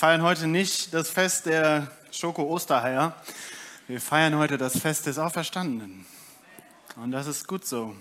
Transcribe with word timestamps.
Feiern 0.00 0.22
heute 0.22 0.46
nicht 0.46 0.94
das 0.94 1.10
Fest 1.10 1.44
der 1.44 1.90
Schoko-Osterheier. 2.10 3.14
Wir 3.86 4.00
feiern 4.00 4.34
heute 4.36 4.56
das 4.56 4.78
Fest 4.78 5.04
des 5.04 5.18
Auferstandenen. 5.18 6.06
Und 6.96 7.10
das 7.10 7.26
ist 7.26 7.46
gut 7.46 7.66
so. 7.66 7.94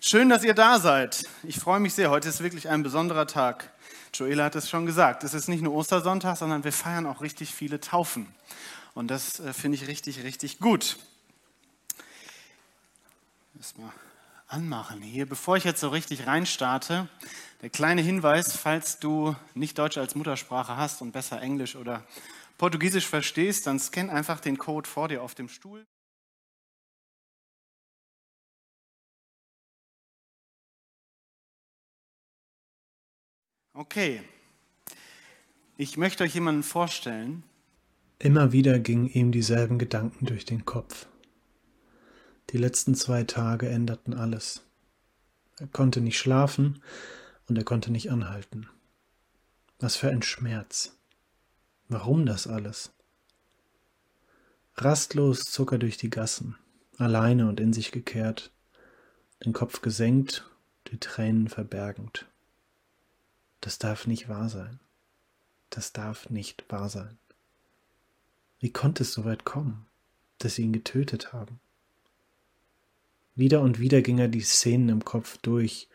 Schön, 0.00 0.30
dass 0.30 0.42
ihr 0.42 0.54
da 0.54 0.80
seid. 0.80 1.28
Ich 1.44 1.60
freue 1.60 1.78
mich 1.78 1.94
sehr. 1.94 2.10
Heute 2.10 2.28
ist 2.28 2.42
wirklich 2.42 2.68
ein 2.68 2.82
besonderer 2.82 3.28
Tag. 3.28 3.70
Joela 4.14 4.46
hat 4.46 4.56
es 4.56 4.68
schon 4.68 4.84
gesagt. 4.84 5.22
Es 5.22 5.32
ist 5.32 5.46
nicht 5.46 5.62
nur 5.62 5.74
Ostersonntag, 5.74 6.36
sondern 6.38 6.64
wir 6.64 6.72
feiern 6.72 7.06
auch 7.06 7.20
richtig 7.20 7.54
viele 7.54 7.78
Taufen. 7.78 8.26
Und 8.94 9.06
das 9.06 9.38
äh, 9.38 9.52
finde 9.52 9.76
ich 9.76 9.86
richtig, 9.86 10.24
richtig 10.24 10.58
gut. 10.58 10.98
Erstmal 13.56 13.92
anmachen 14.48 15.02
hier. 15.02 15.28
Bevor 15.28 15.56
ich 15.56 15.62
jetzt 15.62 15.80
so 15.80 15.90
richtig 15.90 16.26
reinstarte, 16.26 17.06
der 17.60 17.70
kleine 17.70 18.02
Hinweis, 18.02 18.56
falls 18.56 18.98
du 18.98 19.34
nicht 19.54 19.78
Deutsch 19.78 19.98
als 19.98 20.14
Muttersprache 20.14 20.76
hast 20.76 21.02
und 21.02 21.12
besser 21.12 21.40
Englisch 21.40 21.76
oder 21.76 22.06
Portugiesisch 22.56 23.06
verstehst, 23.06 23.66
dann 23.66 23.78
scan 23.78 24.10
einfach 24.10 24.40
den 24.40 24.58
Code 24.58 24.88
vor 24.88 25.08
dir 25.08 25.22
auf 25.22 25.34
dem 25.34 25.48
Stuhl. 25.48 25.86
Okay, 33.74 34.22
ich 35.76 35.96
möchte 35.96 36.24
euch 36.24 36.34
jemanden 36.34 36.64
vorstellen. 36.64 37.44
Immer 38.18 38.50
wieder 38.50 38.80
gingen 38.80 39.06
ihm 39.06 39.30
dieselben 39.30 39.78
Gedanken 39.78 40.26
durch 40.26 40.44
den 40.44 40.64
Kopf. 40.64 41.06
Die 42.50 42.56
letzten 42.56 42.96
zwei 42.96 43.22
Tage 43.22 43.68
änderten 43.68 44.14
alles. 44.14 44.64
Er 45.60 45.68
konnte 45.68 46.00
nicht 46.00 46.18
schlafen 46.18 46.82
und 47.48 47.56
er 47.56 47.64
konnte 47.64 47.90
nicht 47.90 48.10
anhalten. 48.10 48.68
Was 49.78 49.96
für 49.96 50.10
ein 50.10 50.22
Schmerz. 50.22 50.96
Warum 51.88 52.26
das 52.26 52.46
alles? 52.46 52.92
Rastlos 54.76 55.44
zog 55.44 55.72
er 55.72 55.78
durch 55.78 55.96
die 55.96 56.10
Gassen, 56.10 56.56
alleine 56.98 57.48
und 57.48 57.58
in 57.58 57.72
sich 57.72 57.90
gekehrt, 57.90 58.52
den 59.44 59.52
Kopf 59.52 59.80
gesenkt, 59.80 60.48
die 60.88 60.98
Tränen 60.98 61.48
verbergend. 61.48 62.26
Das 63.60 63.78
darf 63.78 64.06
nicht 64.06 64.28
wahr 64.28 64.48
sein. 64.48 64.78
Das 65.70 65.92
darf 65.92 66.30
nicht 66.30 66.64
wahr 66.70 66.88
sein. 66.88 67.18
Wie 68.60 68.72
konnte 68.72 69.02
es 69.02 69.12
so 69.12 69.24
weit 69.24 69.44
kommen, 69.44 69.86
dass 70.38 70.54
sie 70.54 70.62
ihn 70.62 70.72
getötet 70.72 71.32
haben? 71.32 71.60
Wieder 73.34 73.60
und 73.60 73.78
wieder 73.78 74.02
ging 74.02 74.18
er 74.18 74.28
die 74.28 74.40
Szenen 74.40 74.88
im 74.88 75.04
Kopf 75.04 75.38
durch, 75.38 75.88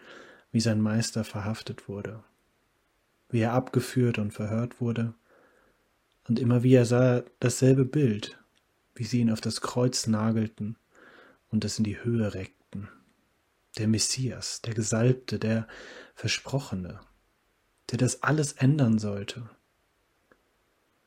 wie 0.54 0.62
sein 0.62 0.80
Meister 0.80 1.26
verhaftet 1.26 1.90
wurde, 1.90 2.24
wie 3.30 3.40
er 3.40 3.52
abgeführt 3.52 4.20
und 4.20 4.32
verhört 4.32 4.80
wurde, 4.80 5.14
und 6.28 6.40
immer 6.40 6.64
wieder 6.64 6.86
sah 6.86 7.16
er 7.16 7.26
dasselbe 7.42 7.84
Bild, 7.84 8.40
wie 8.96 9.04
sie 9.04 9.20
ihn 9.20 9.32
auf 9.32 9.42
das 9.42 9.60
Kreuz 9.60 10.08
nagelten 10.08 10.78
und 11.50 11.66
es 11.66 11.78
in 11.78 11.84
die 11.84 12.02
Höhe 12.02 12.34
reckten. 12.34 12.88
Der 13.78 13.88
Messias, 13.88 14.62
der 14.62 14.74
Gesalbte, 14.74 15.40
der 15.40 15.68
Versprochene, 16.16 17.02
der 17.90 17.98
das 17.98 18.24
alles 18.24 18.54
ändern 18.54 19.00
sollte. 19.00 19.50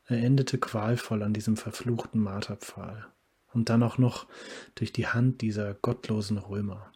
Er 0.05 0.17
endete 0.17 0.57
qualvoll 0.57 1.23
an 1.23 1.33
diesem 1.33 1.57
verfluchten 1.57 2.21
Marterpfahl 2.21 3.07
und 3.53 3.69
dann 3.69 3.81
auch 3.81 3.97
noch 3.97 4.27
durch 4.75 4.91
die 4.93 5.07
Hand 5.07 5.41
dieser 5.41 5.73
gottlosen 5.73 6.37
Römer. 6.37 6.91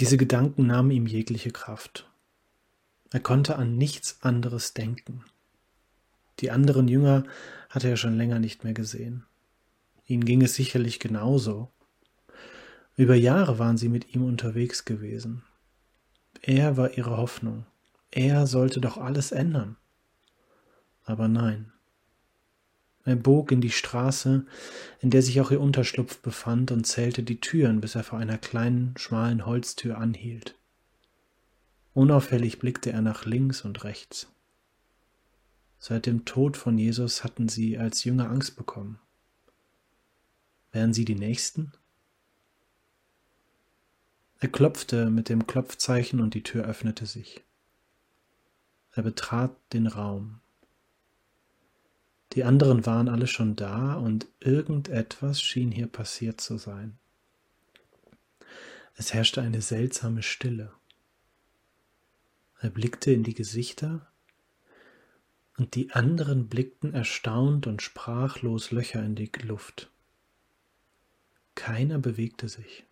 Diese 0.00 0.16
Gedanken 0.16 0.66
nahmen 0.66 0.90
ihm 0.92 1.06
jegliche 1.06 1.50
Kraft. 1.50 2.10
Er 3.10 3.20
konnte 3.20 3.56
an 3.56 3.76
nichts 3.76 4.22
anderes 4.22 4.72
denken. 4.72 5.24
Die 6.38 6.50
anderen 6.50 6.88
Jünger 6.88 7.24
hatte 7.68 7.90
er 7.90 7.98
schon 7.98 8.16
länger 8.16 8.38
nicht 8.38 8.64
mehr 8.64 8.72
gesehen. 8.72 9.26
Ihnen 10.06 10.24
ging 10.24 10.40
es 10.40 10.54
sicherlich 10.54 11.00
genauso. 11.00 11.70
Über 12.96 13.14
Jahre 13.14 13.58
waren 13.58 13.76
sie 13.76 13.90
mit 13.90 14.14
ihm 14.14 14.24
unterwegs 14.24 14.86
gewesen. 14.86 15.42
Er 16.40 16.78
war 16.78 16.96
ihre 16.96 17.18
Hoffnung. 17.18 17.66
Er 18.10 18.46
sollte 18.46 18.80
doch 18.80 18.96
alles 18.96 19.32
ändern. 19.32 19.76
Aber 21.04 21.28
nein. 21.28 21.72
Er 23.04 23.16
bog 23.16 23.50
in 23.50 23.60
die 23.60 23.70
Straße, 23.70 24.44
in 25.00 25.10
der 25.10 25.22
sich 25.22 25.40
auch 25.40 25.50
ihr 25.50 25.60
Unterschlupf 25.60 26.18
befand, 26.18 26.70
und 26.70 26.86
zählte 26.86 27.22
die 27.22 27.40
Türen, 27.40 27.80
bis 27.80 27.94
er 27.94 28.04
vor 28.04 28.18
einer 28.18 28.38
kleinen, 28.38 28.94
schmalen 28.96 29.46
Holztür 29.46 29.98
anhielt. 29.98 30.54
Unauffällig 31.94 32.58
blickte 32.58 32.92
er 32.92 33.02
nach 33.02 33.24
links 33.24 33.62
und 33.62 33.84
rechts. 33.84 34.28
Seit 35.78 36.04
dem 36.04 36.26
Tod 36.26 36.58
von 36.58 36.76
Jesus 36.76 37.24
hatten 37.24 37.48
sie 37.48 37.78
als 37.78 38.04
Jünger 38.04 38.30
Angst 38.30 38.56
bekommen. 38.56 39.00
Wären 40.72 40.92
sie 40.92 41.06
die 41.06 41.16
Nächsten? 41.16 41.72
Er 44.38 44.48
klopfte 44.48 45.10
mit 45.10 45.28
dem 45.28 45.46
Klopfzeichen 45.46 46.20
und 46.20 46.34
die 46.34 46.42
Tür 46.42 46.64
öffnete 46.64 47.06
sich. 47.06 47.42
Er 48.92 49.02
betrat 49.02 49.56
den 49.72 49.86
Raum. 49.86 50.40
Die 52.32 52.44
anderen 52.44 52.86
waren 52.86 53.08
alle 53.08 53.26
schon 53.26 53.56
da 53.56 53.94
und 53.94 54.28
irgendetwas 54.38 55.42
schien 55.42 55.72
hier 55.72 55.88
passiert 55.88 56.40
zu 56.40 56.58
sein. 56.58 56.98
Es 58.94 59.12
herrschte 59.12 59.40
eine 59.42 59.62
seltsame 59.62 60.22
Stille. 60.22 60.72
Er 62.60 62.70
blickte 62.70 63.10
in 63.10 63.24
die 63.24 63.34
Gesichter 63.34 64.06
und 65.56 65.74
die 65.74 65.90
anderen 65.92 66.48
blickten 66.48 66.94
erstaunt 66.94 67.66
und 67.66 67.82
sprachlos 67.82 68.70
Löcher 68.70 69.02
in 69.02 69.14
die 69.14 69.30
Luft. 69.42 69.90
Keiner 71.54 71.98
bewegte 71.98 72.48
sich. 72.48 72.84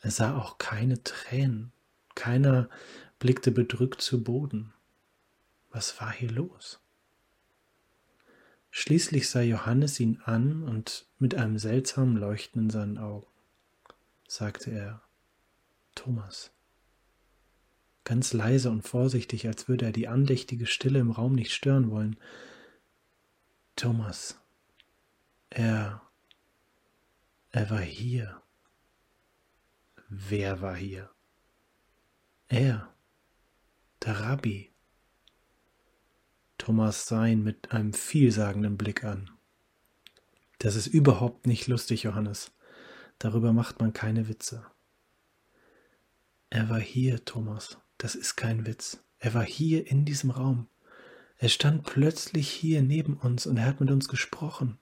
Er 0.00 0.10
sah 0.10 0.36
auch 0.36 0.58
keine 0.58 1.02
Tränen. 1.02 1.72
Keiner 2.14 2.68
blickte 3.18 3.50
bedrückt 3.50 4.00
zu 4.00 4.22
Boden. 4.22 4.72
Was 5.70 6.00
war 6.00 6.12
hier 6.12 6.30
los? 6.30 6.80
Schließlich 8.70 9.28
sah 9.28 9.40
Johannes 9.40 9.98
ihn 9.98 10.20
an 10.24 10.62
und 10.62 11.06
mit 11.18 11.34
einem 11.34 11.58
seltsamen 11.58 12.16
Leuchten 12.16 12.64
in 12.64 12.70
seinen 12.70 12.98
Augen 12.98 13.26
sagte 14.28 14.70
er, 14.70 15.02
Thomas. 15.94 16.52
Ganz 18.04 18.32
leise 18.32 18.70
und 18.70 18.82
vorsichtig, 18.82 19.46
als 19.46 19.68
würde 19.68 19.86
er 19.86 19.92
die 19.92 20.08
andächtige 20.08 20.66
Stille 20.66 21.00
im 21.00 21.10
Raum 21.10 21.34
nicht 21.34 21.52
stören 21.52 21.90
wollen. 21.90 22.16
Thomas, 23.74 24.40
er, 25.50 26.02
er 27.50 27.70
war 27.70 27.80
hier. 27.80 28.40
Wer 30.08 30.60
war 30.62 30.76
hier? 30.76 31.10
Er, 32.48 32.94
der 34.02 34.20
Rabbi. 34.20 34.72
Thomas 36.68 37.06
sah 37.06 37.24
ihn 37.24 37.42
mit 37.42 37.72
einem 37.72 37.94
vielsagenden 37.94 38.76
Blick 38.76 39.02
an. 39.02 39.30
Das 40.58 40.76
ist 40.76 40.86
überhaupt 40.86 41.46
nicht 41.46 41.66
lustig, 41.66 42.02
Johannes. 42.02 42.50
Darüber 43.18 43.54
macht 43.54 43.80
man 43.80 43.94
keine 43.94 44.28
Witze. 44.28 44.66
Er 46.50 46.68
war 46.68 46.78
hier, 46.78 47.24
Thomas. 47.24 47.78
Das 47.96 48.14
ist 48.14 48.36
kein 48.36 48.66
Witz. 48.66 49.02
Er 49.18 49.32
war 49.32 49.44
hier 49.44 49.86
in 49.86 50.04
diesem 50.04 50.30
Raum. 50.30 50.66
Er 51.38 51.48
stand 51.48 51.84
plötzlich 51.84 52.50
hier 52.50 52.82
neben 52.82 53.14
uns 53.14 53.46
und 53.46 53.56
er 53.56 53.64
hat 53.64 53.80
mit 53.80 53.90
uns 53.90 54.06
gesprochen. 54.06 54.78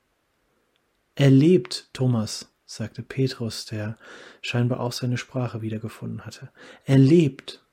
Er 1.14 1.30
lebt, 1.30 1.88
Thomas 1.92 2.52
sagte 2.64 3.04
Petrus, 3.04 3.64
der 3.64 3.96
scheinbar 4.42 4.80
auch 4.80 4.90
seine 4.90 5.18
Sprache 5.18 5.62
wiedergefunden 5.62 6.26
hatte. 6.26 6.50
Er 6.84 6.98
lebt. 6.98 7.64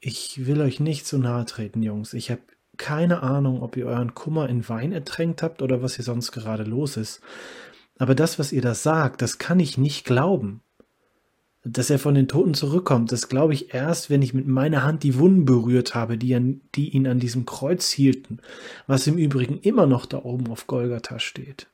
Ich 0.00 0.46
will 0.46 0.60
euch 0.60 0.80
nicht 0.80 1.06
zu 1.06 1.18
nahe 1.18 1.44
treten, 1.44 1.82
Jungs. 1.82 2.14
Ich 2.14 2.30
habe 2.30 2.42
keine 2.76 3.22
Ahnung, 3.22 3.62
ob 3.62 3.76
ihr 3.76 3.86
euren 3.86 4.14
Kummer 4.14 4.48
in 4.48 4.68
Wein 4.68 4.92
ertränkt 4.92 5.42
habt 5.42 5.62
oder 5.62 5.82
was 5.82 5.96
hier 5.96 6.04
sonst 6.04 6.32
gerade 6.32 6.62
los 6.62 6.96
ist. 6.96 7.20
Aber 7.98 8.14
das, 8.14 8.38
was 8.38 8.52
ihr 8.52 8.62
da 8.62 8.74
sagt, 8.74 9.20
das 9.20 9.38
kann 9.38 9.58
ich 9.60 9.76
nicht 9.76 10.04
glauben. 10.04 10.62
Dass 11.64 11.90
er 11.90 11.98
von 11.98 12.14
den 12.14 12.28
Toten 12.28 12.54
zurückkommt, 12.54 13.10
das 13.10 13.28
glaube 13.28 13.52
ich 13.52 13.74
erst, 13.74 14.08
wenn 14.08 14.22
ich 14.22 14.32
mit 14.32 14.46
meiner 14.46 14.84
Hand 14.84 15.02
die 15.02 15.18
Wunden 15.18 15.44
berührt 15.44 15.96
habe, 15.96 16.16
die, 16.16 16.34
an, 16.34 16.60
die 16.76 16.90
ihn 16.90 17.08
an 17.08 17.18
diesem 17.18 17.44
Kreuz 17.44 17.90
hielten, 17.90 18.38
was 18.86 19.08
im 19.08 19.18
Übrigen 19.18 19.58
immer 19.58 19.86
noch 19.86 20.06
da 20.06 20.22
oben 20.22 20.46
auf 20.46 20.68
Golgatha 20.68 21.18
steht. 21.18 21.66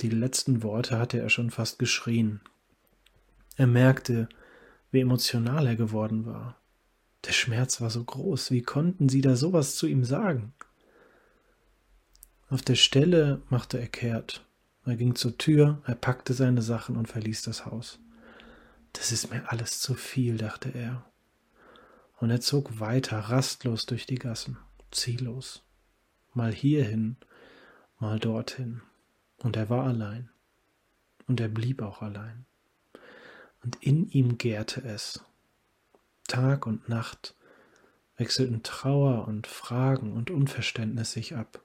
Die 0.00 0.08
letzten 0.08 0.62
Worte 0.62 0.98
hatte 0.98 1.20
er 1.20 1.28
schon 1.28 1.50
fast 1.50 1.78
geschrien. 1.78 2.40
Er 3.56 3.66
merkte, 3.66 4.28
wie 4.96 5.02
emotional 5.02 5.66
er 5.66 5.76
geworden 5.76 6.24
war. 6.24 6.56
Der 7.26 7.32
Schmerz 7.32 7.82
war 7.82 7.90
so 7.90 8.02
groß, 8.02 8.50
wie 8.50 8.62
konnten 8.62 9.10
sie 9.10 9.20
da 9.20 9.36
sowas 9.36 9.76
zu 9.76 9.86
ihm 9.86 10.04
sagen? 10.04 10.54
Auf 12.48 12.62
der 12.62 12.76
Stelle 12.76 13.42
machte 13.50 13.78
er 13.78 13.88
kehrt. 13.88 14.42
Er 14.86 14.96
ging 14.96 15.14
zur 15.14 15.36
Tür, 15.36 15.82
er 15.84 15.96
packte 15.96 16.32
seine 16.32 16.62
Sachen 16.62 16.96
und 16.96 17.08
verließ 17.08 17.42
das 17.42 17.66
Haus. 17.66 17.98
Das 18.94 19.12
ist 19.12 19.30
mir 19.30 19.50
alles 19.52 19.80
zu 19.80 19.94
viel, 19.94 20.38
dachte 20.38 20.70
er. 20.70 21.04
Und 22.18 22.30
er 22.30 22.40
zog 22.40 22.80
weiter, 22.80 23.18
rastlos 23.18 23.84
durch 23.84 24.06
die 24.06 24.14
Gassen, 24.14 24.56
ziellos. 24.90 25.62
Mal 26.32 26.54
hierhin, 26.54 27.16
mal 27.98 28.18
dorthin. 28.18 28.80
Und 29.38 29.56
er 29.56 29.68
war 29.68 29.84
allein. 29.84 30.30
Und 31.26 31.38
er 31.40 31.48
blieb 31.48 31.82
auch 31.82 32.00
allein. 32.00 32.46
Und 33.66 33.82
in 33.82 34.08
ihm 34.10 34.38
gärte 34.38 34.80
es. 34.84 35.24
Tag 36.28 36.68
und 36.68 36.88
Nacht 36.88 37.34
wechselten 38.16 38.62
Trauer 38.62 39.26
und 39.26 39.48
Fragen 39.48 40.12
und 40.12 40.30
Unverständnis 40.30 41.10
sich 41.10 41.34
ab. 41.34 41.60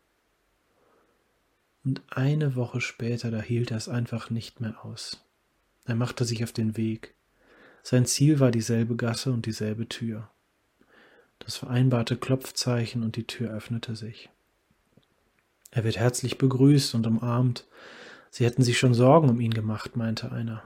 Und 1.83 2.01
eine 2.09 2.55
Woche 2.55 2.81
später, 2.81 3.29
da 3.29 3.39
hielt 3.39 3.69
er 3.69 3.77
es 3.77 3.87
einfach 3.87 4.31
nicht 4.31 4.61
mehr 4.61 4.83
aus. 4.83 5.23
Er 5.85 5.93
machte 5.93 6.25
sich 6.25 6.43
auf 6.43 6.51
den 6.51 6.75
Weg. 6.75 7.13
Sein 7.83 8.07
Ziel 8.07 8.39
war 8.39 8.49
dieselbe 8.49 8.95
Gasse 8.95 9.31
und 9.31 9.45
dieselbe 9.45 9.87
Tür. 9.87 10.27
Das 11.37 11.57
vereinbarte 11.57 12.17
Klopfzeichen 12.17 13.03
und 13.03 13.15
die 13.15 13.27
Tür 13.27 13.51
öffnete 13.51 13.95
sich. 13.95 14.31
Er 15.69 15.83
wird 15.83 15.97
herzlich 15.97 16.39
begrüßt 16.39 16.95
und 16.95 17.05
umarmt. 17.05 17.67
Sie 18.31 18.43
hätten 18.43 18.63
sich 18.63 18.79
schon 18.79 18.95
Sorgen 18.95 19.29
um 19.29 19.39
ihn 19.39 19.53
gemacht, 19.53 19.95
meinte 19.95 20.31
einer. 20.31 20.63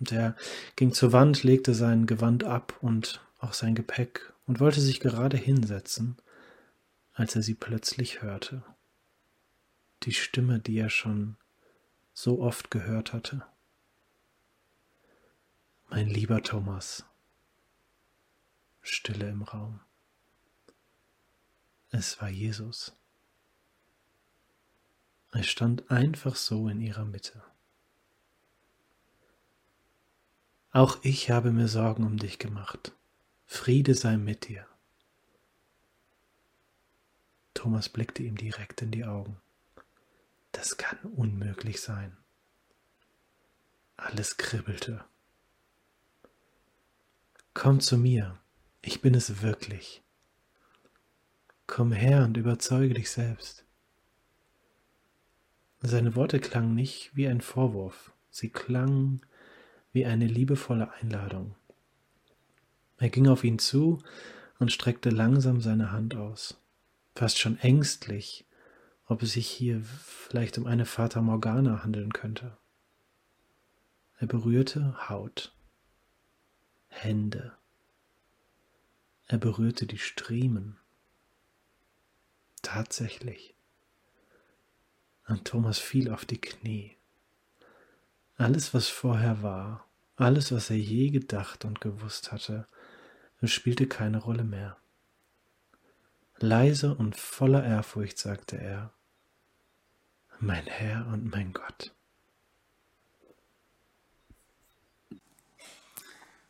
Und 0.00 0.12
er 0.12 0.36
ging 0.76 0.92
zur 0.92 1.12
Wand, 1.12 1.42
legte 1.42 1.74
sein 1.74 2.06
Gewand 2.06 2.44
ab 2.44 2.76
und 2.80 3.20
auch 3.38 3.52
sein 3.52 3.74
Gepäck 3.74 4.32
und 4.46 4.60
wollte 4.60 4.80
sich 4.80 5.00
gerade 5.00 5.36
hinsetzen, 5.36 6.16
als 7.12 7.36
er 7.36 7.42
sie 7.42 7.54
plötzlich 7.54 8.22
hörte. 8.22 8.62
Die 10.02 10.12
Stimme, 10.12 10.58
die 10.58 10.78
er 10.78 10.90
schon 10.90 11.36
so 12.12 12.40
oft 12.40 12.70
gehört 12.70 13.12
hatte. 13.12 13.46
Mein 15.88 16.08
lieber 16.08 16.42
Thomas. 16.42 17.04
Stille 18.82 19.30
im 19.30 19.42
Raum. 19.42 19.80
Es 21.90 22.20
war 22.20 22.28
Jesus. 22.28 22.96
Er 25.32 25.42
stand 25.42 25.90
einfach 25.90 26.36
so 26.36 26.68
in 26.68 26.80
ihrer 26.80 27.04
Mitte. 27.04 27.42
Auch 30.74 30.98
ich 31.02 31.30
habe 31.30 31.52
mir 31.52 31.68
Sorgen 31.68 32.04
um 32.04 32.16
dich 32.16 32.40
gemacht. 32.40 32.90
Friede 33.46 33.94
sei 33.94 34.16
mit 34.16 34.48
dir. 34.48 34.66
Thomas 37.54 37.88
blickte 37.88 38.24
ihm 38.24 38.36
direkt 38.36 38.82
in 38.82 38.90
die 38.90 39.04
Augen. 39.04 39.40
Das 40.50 40.76
kann 40.76 40.98
unmöglich 41.14 41.80
sein. 41.80 42.16
Alles 43.96 44.36
kribbelte. 44.36 45.04
Komm 47.54 47.78
zu 47.78 47.96
mir, 47.96 48.36
ich 48.82 49.00
bin 49.00 49.14
es 49.14 49.42
wirklich. 49.42 50.02
Komm 51.68 51.92
her 51.92 52.24
und 52.24 52.36
überzeuge 52.36 52.94
dich 52.94 53.12
selbst. 53.12 53.64
Seine 55.82 56.16
Worte 56.16 56.40
klangen 56.40 56.74
nicht 56.74 57.14
wie 57.14 57.28
ein 57.28 57.42
Vorwurf, 57.42 58.12
sie 58.28 58.50
klangen 58.50 59.24
wie 59.94 60.04
eine 60.04 60.26
liebevolle 60.26 60.92
Einladung. 60.92 61.54
Er 62.98 63.08
ging 63.08 63.28
auf 63.28 63.44
ihn 63.44 63.58
zu 63.58 64.02
und 64.58 64.72
streckte 64.72 65.08
langsam 65.08 65.60
seine 65.60 65.92
Hand 65.92 66.16
aus, 66.16 66.60
fast 67.14 67.38
schon 67.38 67.58
ängstlich, 67.60 68.44
ob 69.06 69.22
es 69.22 69.32
sich 69.32 69.46
hier 69.46 69.82
vielleicht 69.82 70.58
um 70.58 70.66
eine 70.66 70.84
Fata 70.84 71.22
Morgana 71.22 71.84
handeln 71.84 72.12
könnte. 72.12 72.56
Er 74.18 74.26
berührte 74.26 75.08
Haut, 75.08 75.54
Hände. 76.88 77.56
Er 79.26 79.38
berührte 79.38 79.86
die 79.86 79.98
Striemen. 79.98 80.76
Tatsächlich. 82.62 83.54
Und 85.28 85.44
Thomas 85.44 85.78
fiel 85.78 86.10
auf 86.10 86.24
die 86.24 86.40
Knie. 86.40 86.96
Alles, 88.36 88.74
was 88.74 88.88
vorher 88.88 89.42
war, 89.42 89.86
alles, 90.16 90.52
was 90.52 90.70
er 90.70 90.76
je 90.76 91.10
gedacht 91.10 91.64
und 91.64 91.80
gewusst 91.80 92.32
hatte, 92.32 92.66
spielte 93.42 93.86
keine 93.86 94.18
Rolle 94.18 94.44
mehr. 94.44 94.76
Leise 96.38 96.94
und 96.94 97.16
voller 97.16 97.64
Ehrfurcht 97.64 98.18
sagte 98.18 98.56
er, 98.56 98.92
Mein 100.40 100.66
Herr 100.66 101.06
und 101.06 101.30
mein 101.30 101.52
Gott. 101.52 101.94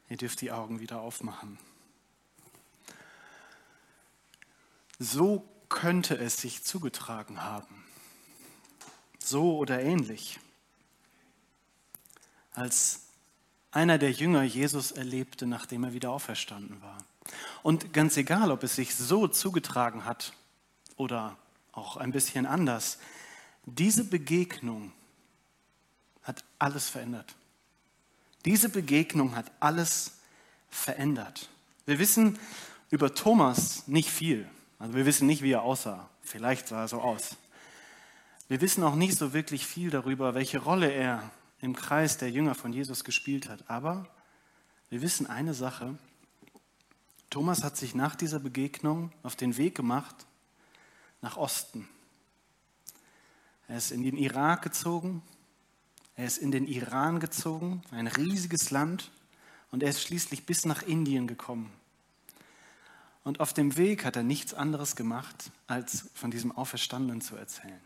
Ihr 0.09 0.17
dürft 0.17 0.41
die 0.41 0.53
Augen 0.53 0.81
wieder 0.81 1.01
aufmachen. 1.01 1.59
So 4.99 5.49
könnte 5.69 6.17
es 6.17 6.37
sich 6.37 6.63
zugetragen 6.63 7.43
haben. 7.43 7.85
So 9.19 9.57
oder 9.57 9.81
ähnlich. 9.81 10.39
Als 12.55 13.03
einer 13.71 13.99
der 13.99 14.12
Jünger 14.12 14.43
Jesus 14.43 14.93
erlebte, 14.93 15.47
nachdem 15.47 15.85
er 15.85 15.93
wieder 15.93 16.11
auferstanden 16.11 16.81
war. 16.81 16.99
Und 17.62 17.93
ganz 17.93 18.17
egal, 18.17 18.51
ob 18.51 18.62
es 18.62 18.77
sich 18.77 18.95
so 18.95 19.29
zugetragen 19.29 20.05
hat 20.05 20.33
oder 20.97 21.37
auch 21.73 21.97
ein 21.97 22.12
bisschen 22.12 22.47
anders, 22.47 22.99
diese 23.67 24.05
Begegnung 24.05 24.93
hat 26.23 26.45
alles 26.59 26.88
verändert. 26.88 27.35
Diese 28.45 28.69
Begegnung 28.69 29.37
hat 29.37 29.50
alles 29.59 30.12
verändert. 30.69 31.49
Wir 31.87 31.99
wissen 31.99 32.38
über 32.90 33.14
Thomas 33.14 33.88
nicht 33.88 34.11
viel. 34.11 34.49
Also 34.78 34.95
wir 34.95 35.07
wissen 35.07 35.26
nicht, 35.26 35.43
wie 35.43 35.52
er 35.52 35.62
aussah. 35.62 36.09
Vielleicht 36.23 36.69
sah 36.69 36.83
er 36.83 36.88
so 36.88 37.00
aus. 37.00 37.37
Wir 38.49 38.61
wissen 38.61 38.85
auch 38.85 38.95
nicht 38.95 39.17
so 39.17 39.33
wirklich 39.33 39.67
viel 39.67 39.90
darüber, 39.90 40.35
welche 40.35 40.59
Rolle 40.59 40.93
er 40.93 41.31
im 41.64 41.75
Kreis 41.75 42.18
der 42.18 42.30
Jünger 42.30 42.54
von 42.54 42.73
Jesus 42.73 43.04
gespielt 43.04 43.49
hat. 43.49 43.68
Aber 43.71 44.06
wir 44.90 45.02
wissen 45.02 45.26
eine 45.26 45.54
Sache. 45.54 45.99
Thomas 47.30 47.64
hat 47.64 47.76
sich 47.76 47.94
nach 47.94 48.14
dieser 48.14 48.38
Begegnung 48.38 49.12
auf 49.23 49.35
den 49.35 49.56
Weg 49.56 49.75
gemacht 49.75 50.26
nach 51.23 51.37
Osten. 51.37 51.88
Er 53.66 53.78
ist 53.78 53.92
in 53.92 54.02
den 54.02 54.16
Irak 54.18 54.62
gezogen, 54.62 55.23
er 56.16 56.26
ist 56.26 56.38
in 56.38 56.52
den 56.52 56.66
Iran 56.66 57.18
gezogen, 57.18 57.83
ein 57.90 58.06
riesiges 58.06 58.71
Land, 58.71 59.11
und 59.71 59.83
er 59.83 59.88
ist 59.88 60.02
schließlich 60.02 60.47
bis 60.47 60.66
nach 60.66 60.83
Indien 60.83 61.26
gekommen. 61.26 61.73
Und 63.25 63.40
auf 63.40 63.54
dem 63.54 63.76
Weg 63.76 64.04
hat 64.04 64.16
er 64.16 64.23
nichts 64.23 64.54
anderes 64.54 64.94
gemacht, 64.94 65.50
als 65.66 66.11
von 66.14 66.30
diesem 66.30 66.52
Auferstandenen 66.52 67.23
zu 67.23 67.37
erzählen. 67.37 67.80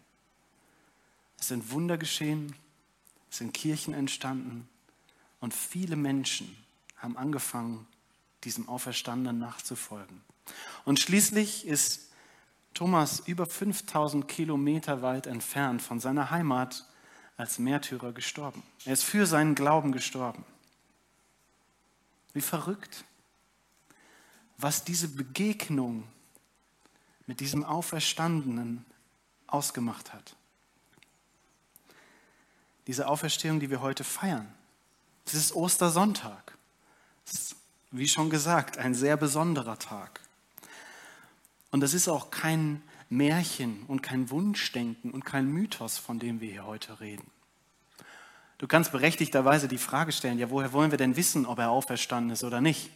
Es 1.39 1.49
sind 1.49 1.71
Wunder 1.71 1.97
geschehen, 1.97 2.53
es 2.53 2.68
sind 3.31 3.53
Kirchen 3.55 3.95
entstanden 3.95 4.69
und 5.41 5.55
viele 5.55 5.97
Menschen 5.97 6.57
haben 6.97 7.17
angefangen, 7.17 7.87
diesem 8.45 8.69
Auferstandenen 8.69 9.39
nachzufolgen. 9.39 10.23
Und 10.85 11.01
schließlich 11.01 11.67
ist 11.67 12.11
Thomas 12.75 13.21
über 13.21 13.47
5000 13.47 14.29
Kilometer 14.29 15.03
weit 15.03 15.27
entfernt 15.27 15.83
von 15.83 16.01
seiner 16.01 16.31
Heimat 16.31 16.87
als 17.37 17.59
Märtyrer 17.59 18.13
gestorben. 18.13 18.63
Er 18.85 18.93
ist 18.93 19.05
für 19.05 19.27
seinen 19.27 19.55
Glauben 19.55 19.93
gestorben. 19.93 20.45
Wie 22.33 22.41
verrückt, 22.41 23.05
was 24.57 24.85
diese 24.85 25.09
Begegnung 25.09 26.05
mit 27.27 27.41
diesem 27.41 27.65
Auferstandenen 27.65 28.85
ausgemacht 29.47 30.13
hat 30.13 30.37
diese 32.89 33.07
Auferstehung, 33.07 33.61
die 33.61 33.71
wir 33.71 33.83
heute 33.83 34.03
feiern. 34.03 34.49
Es 35.27 35.35
ist 35.35 35.55
Ostersonntag. 35.55 36.57
Es 37.27 37.35
ist, 37.35 37.57
wie 37.91 38.09
schon 38.09 38.31
gesagt, 38.31 38.79
ein 38.79 38.95
sehr 38.95 39.19
besonderer 39.19 39.79
Tag. 39.79 40.21
Und 41.71 41.81
das 41.81 41.93
ist 41.93 42.09
auch 42.09 42.31
kein 42.31 42.83
Märchen 43.11 43.85
und 43.89 44.03
kein 44.03 44.31
Wunschdenken 44.31 45.11
und 45.11 45.27
kein 45.27 45.47
Mythos, 45.53 45.99
von 45.99 46.19
dem 46.19 46.41
wir 46.41 46.51
hier 46.51 46.67
heute 46.67 46.99
reden. 47.01 47.31
Du 48.57 48.67
kannst 48.67 48.91
berechtigterweise 48.91 49.69
die 49.69 49.79
Frage 49.79 50.11
stellen, 50.11 50.39
ja, 50.39 50.49
woher 50.49 50.73
wollen 50.73 50.91
wir 50.91 50.99
denn 50.99 51.15
wissen, 51.15 51.45
ob 51.45 51.59
er 51.59 51.71
auferstanden 51.71 52.31
ist 52.31 52.43
oder 52.43 52.63
nicht? 52.63 52.91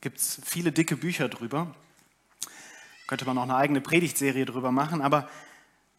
Gibt 0.00 0.18
es 0.18 0.40
viele 0.42 0.72
dicke 0.72 0.96
Bücher 0.96 1.28
drüber. 1.28 1.74
Könnte 3.06 3.26
man 3.26 3.36
auch 3.36 3.42
eine 3.42 3.56
eigene 3.56 3.82
Predigtserie 3.82 4.46
drüber 4.46 4.72
machen, 4.72 5.02
aber 5.02 5.28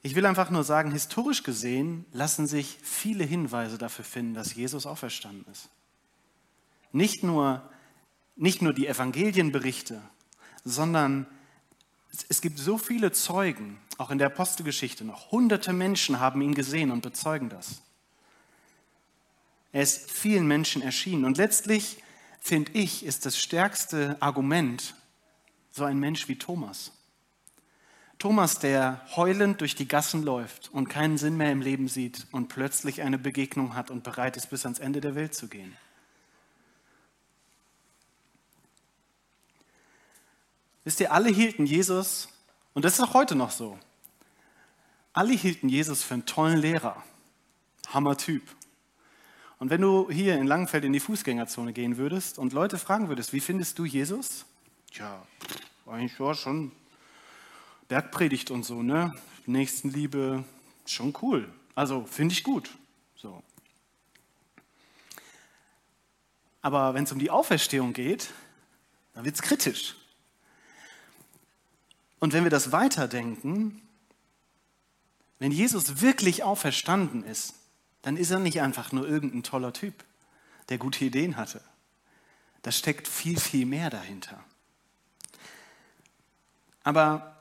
ich 0.03 0.15
will 0.15 0.25
einfach 0.25 0.49
nur 0.49 0.63
sagen, 0.63 0.91
historisch 0.91 1.43
gesehen 1.43 2.05
lassen 2.11 2.47
sich 2.47 2.77
viele 2.81 3.23
Hinweise 3.23 3.77
dafür 3.77 4.05
finden, 4.05 4.33
dass 4.33 4.55
Jesus 4.55 4.85
auferstanden 4.85 5.45
ist. 5.51 5.69
Nicht 6.91 7.23
nur, 7.23 7.61
nicht 8.35 8.61
nur 8.61 8.73
die 8.73 8.87
Evangelienberichte, 8.87 10.01
sondern 10.63 11.27
es 12.29 12.41
gibt 12.41 12.57
so 12.57 12.77
viele 12.77 13.11
Zeugen, 13.11 13.79
auch 13.97 14.09
in 14.09 14.17
der 14.17 14.27
Apostelgeschichte 14.27 15.05
noch. 15.05 15.31
Hunderte 15.31 15.71
Menschen 15.71 16.19
haben 16.19 16.41
ihn 16.41 16.55
gesehen 16.55 16.91
und 16.91 17.01
bezeugen 17.01 17.49
das. 17.49 17.81
Er 19.71 19.83
ist 19.83 20.11
vielen 20.11 20.47
Menschen 20.47 20.81
erschienen. 20.81 21.23
Und 21.23 21.37
letztlich, 21.37 22.03
finde 22.41 22.71
ich, 22.73 23.05
ist 23.05 23.25
das 23.25 23.37
stärkste 23.37 24.17
Argument 24.19 24.95
so 25.71 25.85
ein 25.85 25.99
Mensch 25.99 26.27
wie 26.27 26.37
Thomas. 26.37 26.91
Thomas, 28.21 28.59
der 28.59 29.01
heulend 29.15 29.61
durch 29.61 29.73
die 29.73 29.87
Gassen 29.87 30.21
läuft 30.21 30.69
und 30.71 30.87
keinen 30.87 31.17
Sinn 31.17 31.37
mehr 31.37 31.51
im 31.51 31.59
Leben 31.59 31.87
sieht 31.87 32.27
und 32.31 32.49
plötzlich 32.49 33.01
eine 33.01 33.17
Begegnung 33.17 33.73
hat 33.73 33.89
und 33.89 34.03
bereit 34.03 34.37
ist, 34.37 34.51
bis 34.51 34.63
ans 34.63 34.77
Ende 34.77 35.01
der 35.01 35.15
Welt 35.15 35.33
zu 35.33 35.47
gehen. 35.47 35.75
Wisst 40.83 40.99
ihr, 40.99 41.11
alle 41.11 41.29
hielten 41.29 41.65
Jesus, 41.65 42.29
und 42.75 42.85
das 42.85 42.93
ist 42.93 42.99
auch 42.99 43.15
heute 43.15 43.33
noch 43.33 43.49
so, 43.49 43.79
alle 45.13 45.33
hielten 45.33 45.67
Jesus 45.67 46.03
für 46.03 46.13
einen 46.13 46.27
tollen 46.27 46.59
Lehrer. 46.59 47.03
Hammer-Typ. 47.87 48.43
Und 49.57 49.71
wenn 49.71 49.81
du 49.81 50.11
hier 50.11 50.35
in 50.35 50.45
Langenfeld 50.45 50.85
in 50.85 50.93
die 50.93 50.99
Fußgängerzone 50.99 51.73
gehen 51.73 51.97
würdest 51.97 52.37
und 52.37 52.53
Leute 52.53 52.77
fragen 52.77 53.09
würdest, 53.09 53.33
wie 53.33 53.39
findest 53.39 53.79
du 53.79 53.85
Jesus? 53.85 54.45
Tja, 54.91 55.25
eigentlich 55.87 56.19
war 56.19 56.35
schon 56.35 56.71
Bergpredigt 57.91 58.51
und 58.51 58.63
so, 58.63 58.81
ne? 58.81 59.13
Nächstenliebe, 59.45 60.45
schon 60.85 61.13
cool. 61.21 61.53
Also 61.75 62.05
finde 62.05 62.31
ich 62.31 62.41
gut. 62.41 62.69
So. 63.17 63.43
Aber 66.61 66.93
wenn 66.93 67.03
es 67.03 67.11
um 67.11 67.19
die 67.19 67.29
Auferstehung 67.29 67.91
geht, 67.91 68.29
dann 69.13 69.25
wird 69.25 69.35
es 69.35 69.41
kritisch. 69.41 69.97
Und 72.19 72.31
wenn 72.31 72.45
wir 72.45 72.49
das 72.49 72.71
weiterdenken, 72.71 73.81
wenn 75.39 75.51
Jesus 75.51 75.99
wirklich 75.99 76.43
auferstanden 76.43 77.25
ist, 77.25 77.55
dann 78.03 78.15
ist 78.15 78.31
er 78.31 78.39
nicht 78.39 78.61
einfach 78.61 78.93
nur 78.93 79.05
irgendein 79.05 79.43
toller 79.43 79.73
Typ, 79.73 80.05
der 80.69 80.77
gute 80.77 81.03
Ideen 81.03 81.35
hatte. 81.35 81.61
Da 82.61 82.71
steckt 82.71 83.09
viel, 83.09 83.37
viel 83.37 83.65
mehr 83.65 83.89
dahinter. 83.89 84.41
Aber 86.85 87.40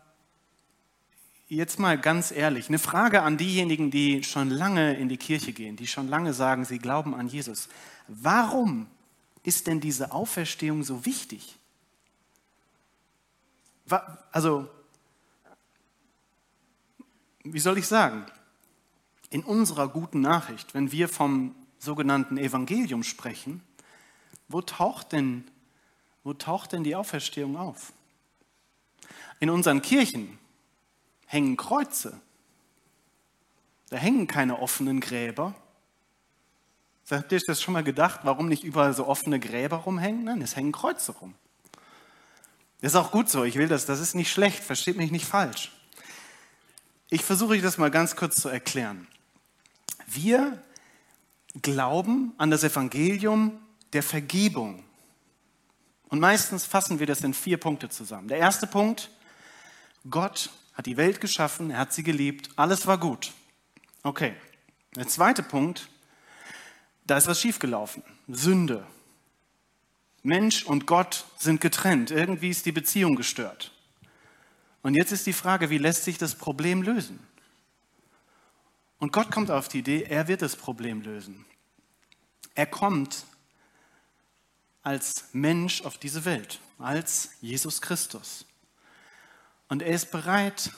jetzt 1.50 1.80
mal 1.80 1.98
ganz 1.98 2.30
ehrlich, 2.30 2.68
eine 2.68 2.78
Frage 2.78 3.22
an 3.22 3.36
diejenigen, 3.36 3.90
die 3.90 4.22
schon 4.22 4.50
lange 4.50 4.94
in 4.94 5.08
die 5.08 5.16
Kirche 5.16 5.52
gehen, 5.52 5.76
die 5.76 5.88
schon 5.88 6.08
lange 6.08 6.32
sagen, 6.32 6.64
sie 6.64 6.78
glauben 6.78 7.14
an 7.14 7.28
Jesus. 7.28 7.68
Warum 8.06 8.86
ist 9.42 9.66
denn 9.66 9.80
diese 9.80 10.12
Auferstehung 10.12 10.84
so 10.84 11.04
wichtig? 11.04 11.58
Also, 14.30 14.68
wie 17.42 17.58
soll 17.58 17.78
ich 17.78 17.88
sagen, 17.88 18.24
in 19.30 19.42
unserer 19.42 19.88
guten 19.88 20.20
Nachricht, 20.20 20.74
wenn 20.74 20.92
wir 20.92 21.08
vom 21.08 21.54
sogenannten 21.80 22.38
Evangelium 22.38 23.02
sprechen, 23.02 23.62
wo 24.46 24.60
taucht 24.60 25.12
denn, 25.12 25.44
wo 26.22 26.32
taucht 26.32 26.72
denn 26.72 26.84
die 26.84 26.94
Auferstehung 26.94 27.56
auf? 27.56 27.92
In 29.40 29.50
unseren 29.50 29.82
Kirchen 29.82 30.38
hängen 31.30 31.56
Kreuze. 31.56 32.20
Da 33.88 33.96
hängen 33.96 34.26
keine 34.26 34.58
offenen 34.58 35.00
Gräber. 35.00 35.54
Habt 37.08 37.30
ihr 37.32 37.36
euch 37.36 37.46
das 37.46 37.62
schon 37.62 37.74
mal 37.74 37.84
gedacht, 37.84 38.20
warum 38.24 38.48
nicht 38.48 38.64
überall 38.64 38.94
so 38.94 39.06
offene 39.06 39.38
Gräber 39.38 39.78
rumhängen? 39.78 40.24
Nein, 40.24 40.42
es 40.42 40.56
hängen 40.56 40.72
Kreuze 40.72 41.12
rum. 41.12 41.34
Das 42.80 42.92
ist 42.92 42.96
auch 42.96 43.12
gut 43.12 43.28
so, 43.28 43.44
ich 43.44 43.56
will 43.56 43.68
das, 43.68 43.86
das 43.86 44.00
ist 44.00 44.14
nicht 44.14 44.30
schlecht, 44.30 44.62
versteht 44.62 44.96
mich 44.96 45.10
nicht 45.12 45.26
falsch. 45.26 45.72
Ich 47.10 47.24
versuche 47.24 47.52
euch 47.52 47.62
das 47.62 47.78
mal 47.78 47.90
ganz 47.90 48.16
kurz 48.16 48.36
zu 48.36 48.48
erklären. 48.48 49.06
Wir 50.06 50.60
glauben 51.62 52.32
an 52.38 52.50
das 52.50 52.64
Evangelium 52.64 53.60
der 53.92 54.02
Vergebung. 54.02 54.84
Und 56.08 56.18
meistens 56.18 56.64
fassen 56.64 56.98
wir 56.98 57.06
das 57.06 57.20
in 57.20 57.34
vier 57.34 57.58
Punkte 57.58 57.88
zusammen. 57.88 58.28
Der 58.28 58.38
erste 58.38 58.66
Punkt, 58.66 59.10
Gott 60.08 60.50
hat 60.80 60.86
die 60.86 60.96
Welt 60.96 61.20
geschaffen, 61.20 61.70
er 61.70 61.78
hat 61.78 61.92
sie 61.92 62.02
geliebt, 62.02 62.48
alles 62.56 62.86
war 62.86 62.96
gut. 62.96 63.34
Okay. 64.02 64.32
Der 64.96 65.06
zweite 65.06 65.42
Punkt, 65.42 65.90
da 67.04 67.18
ist 67.18 67.26
was 67.26 67.38
schiefgelaufen. 67.38 68.02
Sünde. 68.28 68.86
Mensch 70.22 70.64
und 70.64 70.86
Gott 70.86 71.26
sind 71.36 71.60
getrennt. 71.60 72.10
Irgendwie 72.10 72.48
ist 72.48 72.64
die 72.64 72.72
Beziehung 72.72 73.14
gestört. 73.14 73.72
Und 74.80 74.94
jetzt 74.94 75.12
ist 75.12 75.26
die 75.26 75.34
Frage, 75.34 75.68
wie 75.68 75.76
lässt 75.76 76.04
sich 76.04 76.16
das 76.16 76.34
Problem 76.34 76.80
lösen? 76.80 77.18
Und 78.98 79.12
Gott 79.12 79.30
kommt 79.30 79.50
auf 79.50 79.68
die 79.68 79.80
Idee, 79.80 80.04
er 80.04 80.28
wird 80.28 80.40
das 80.40 80.56
Problem 80.56 81.02
lösen. 81.02 81.44
Er 82.54 82.66
kommt 82.66 83.26
als 84.82 85.26
Mensch 85.34 85.82
auf 85.82 85.98
diese 85.98 86.24
Welt, 86.24 86.58
als 86.78 87.32
Jesus 87.42 87.82
Christus. 87.82 88.46
Und 89.70 89.82
er 89.82 89.94
ist 89.94 90.10
bereit, 90.10 90.72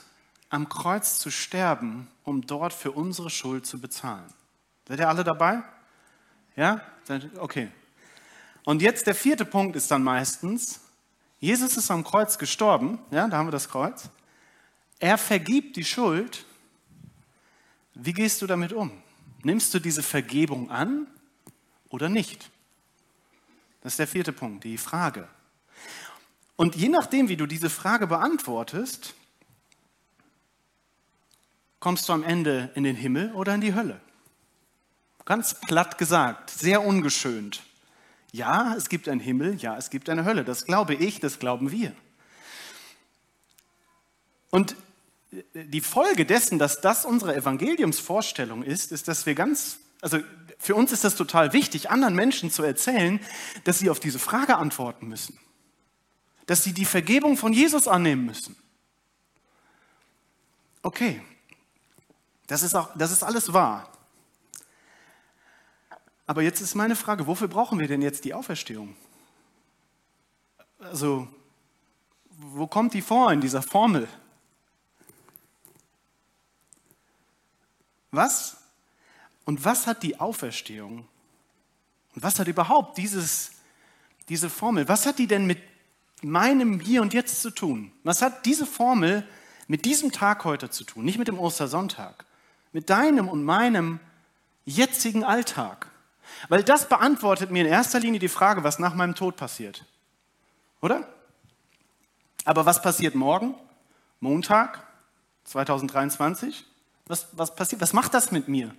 am 0.49 0.69
Kreuz 0.69 1.17
zu 1.17 1.31
sterben, 1.31 2.07
um 2.23 2.45
dort 2.45 2.71
für 2.71 2.91
unsere 2.91 3.31
Schuld 3.31 3.65
zu 3.65 3.81
bezahlen. 3.81 4.31
Seid 4.87 4.99
ihr 4.99 5.09
alle 5.09 5.23
dabei? 5.23 5.63
Ja? 6.55 6.79
Okay. 7.39 7.69
Und 8.63 8.83
jetzt 8.83 9.07
der 9.07 9.15
vierte 9.15 9.45
Punkt 9.45 9.75
ist 9.75 9.89
dann 9.89 10.03
meistens, 10.03 10.79
Jesus 11.39 11.75
ist 11.75 11.89
am 11.89 12.03
Kreuz 12.03 12.37
gestorben, 12.37 12.99
ja, 13.09 13.27
da 13.27 13.37
haben 13.37 13.47
wir 13.47 13.51
das 13.51 13.67
Kreuz. 13.67 14.09
Er 14.99 15.17
vergibt 15.17 15.75
die 15.75 15.83
Schuld. 15.83 16.45
Wie 17.95 18.13
gehst 18.13 18.43
du 18.43 18.47
damit 18.47 18.73
um? 18.73 18.91
Nimmst 19.41 19.73
du 19.73 19.79
diese 19.79 20.03
Vergebung 20.03 20.69
an 20.69 21.07
oder 21.89 22.09
nicht? 22.09 22.51
Das 23.81 23.93
ist 23.93 23.99
der 23.99 24.07
vierte 24.07 24.31
Punkt, 24.31 24.63
die 24.63 24.77
Frage. 24.77 25.27
Und 26.55 26.75
je 26.75 26.89
nachdem, 26.89 27.29
wie 27.29 27.37
du 27.37 27.45
diese 27.45 27.69
Frage 27.69 28.07
beantwortest, 28.07 29.15
kommst 31.79 32.07
du 32.07 32.13
am 32.13 32.23
Ende 32.23 32.71
in 32.75 32.83
den 32.83 32.95
Himmel 32.95 33.33
oder 33.33 33.55
in 33.55 33.61
die 33.61 33.75
Hölle. 33.75 33.99
Ganz 35.25 35.59
platt 35.59 35.97
gesagt, 35.97 36.49
sehr 36.49 36.85
ungeschönt. 36.85 37.63
Ja, 38.31 38.75
es 38.75 38.89
gibt 38.89 39.07
einen 39.09 39.19
Himmel, 39.19 39.55
ja, 39.55 39.77
es 39.77 39.89
gibt 39.89 40.09
eine 40.09 40.25
Hölle. 40.25 40.43
Das 40.43 40.65
glaube 40.65 40.95
ich, 40.95 41.19
das 41.19 41.39
glauben 41.39 41.71
wir. 41.71 41.93
Und 44.49 44.75
die 45.53 45.81
Folge 45.81 46.25
dessen, 46.25 46.59
dass 46.59 46.81
das 46.81 47.05
unsere 47.05 47.35
Evangeliumsvorstellung 47.35 48.63
ist, 48.63 48.91
ist, 48.91 49.07
dass 49.07 49.25
wir 49.25 49.35
ganz, 49.35 49.77
also 50.01 50.19
für 50.59 50.75
uns 50.75 50.91
ist 50.91 51.03
das 51.03 51.15
total 51.15 51.53
wichtig, 51.53 51.89
anderen 51.89 52.15
Menschen 52.15 52.51
zu 52.51 52.63
erzählen, 52.63 53.19
dass 53.63 53.79
sie 53.79 53.89
auf 53.89 53.99
diese 53.99 54.19
Frage 54.19 54.57
antworten 54.57 55.07
müssen. 55.07 55.37
Dass 56.45 56.63
sie 56.63 56.73
die 56.73 56.85
Vergebung 56.85 57.37
von 57.37 57.53
Jesus 57.53 57.87
annehmen 57.87 58.25
müssen. 58.25 58.55
Okay, 60.81 61.21
das 62.47 62.61
ist, 62.63 62.75
auch, 62.75 62.89
das 62.95 63.11
ist 63.11 63.23
alles 63.23 63.53
wahr. 63.53 63.89
Aber 66.25 66.41
jetzt 66.41 66.61
ist 66.61 66.75
meine 66.75 66.95
Frage, 66.95 67.27
wofür 67.27 67.47
brauchen 67.47 67.79
wir 67.79 67.87
denn 67.87 68.01
jetzt 68.01 68.25
die 68.25 68.33
Auferstehung? 68.33 68.95
Also, 70.79 71.27
wo 72.37 72.67
kommt 72.67 72.93
die 72.93 73.01
vor 73.01 73.31
in 73.31 73.41
dieser 73.41 73.61
Formel? 73.61 74.07
Was? 78.11 78.57
Und 79.45 79.63
was 79.65 79.87
hat 79.87 80.03
die 80.03 80.19
Auferstehung? 80.19 81.07
Und 82.15 82.23
was 82.23 82.37
hat 82.39 82.47
überhaupt 82.47 82.97
dieses, 82.97 83.51
diese 84.29 84.49
Formel? 84.49 84.87
Was 84.87 85.05
hat 85.05 85.19
die 85.19 85.27
denn 85.27 85.45
mit 85.45 85.72
meinem 86.23 86.79
Hier 86.79 87.01
und 87.01 87.13
Jetzt 87.13 87.41
zu 87.41 87.49
tun? 87.49 87.91
Was 88.03 88.21
hat 88.21 88.45
diese 88.45 88.65
Formel 88.65 89.27
mit 89.67 89.85
diesem 89.85 90.11
Tag 90.11 90.43
heute 90.45 90.69
zu 90.69 90.83
tun? 90.83 91.05
Nicht 91.05 91.17
mit 91.17 91.27
dem 91.27 91.39
Ostersonntag, 91.39 92.25
mit 92.71 92.89
deinem 92.89 93.27
und 93.27 93.43
meinem 93.43 93.99
jetzigen 94.65 95.23
Alltag. 95.23 95.87
Weil 96.49 96.63
das 96.63 96.89
beantwortet 96.89 97.51
mir 97.51 97.65
in 97.65 97.71
erster 97.71 97.99
Linie 97.99 98.19
die 98.19 98.29
Frage, 98.29 98.63
was 98.63 98.79
nach 98.79 98.95
meinem 98.95 99.15
Tod 99.15 99.35
passiert. 99.35 99.85
Oder? 100.81 101.07
Aber 102.45 102.65
was 102.65 102.81
passiert 102.81 103.15
morgen? 103.15 103.55
Montag 104.19 104.85
2023? 105.45 106.65
Was, 107.05 107.27
was 107.33 107.55
passiert? 107.55 107.81
Was 107.81 107.93
macht 107.93 108.13
das 108.13 108.31
mit 108.31 108.47
mir? 108.47 108.73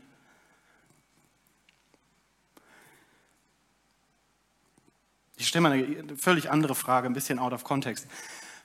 Ich 5.45 5.49
stelle 5.49 5.61
mal 5.61 5.73
eine 5.73 6.17
völlig 6.17 6.51
andere 6.51 6.75
Frage, 6.75 7.07
ein 7.07 7.13
bisschen 7.13 7.39
out 7.39 7.53
of 7.53 7.65
context. 7.65 8.07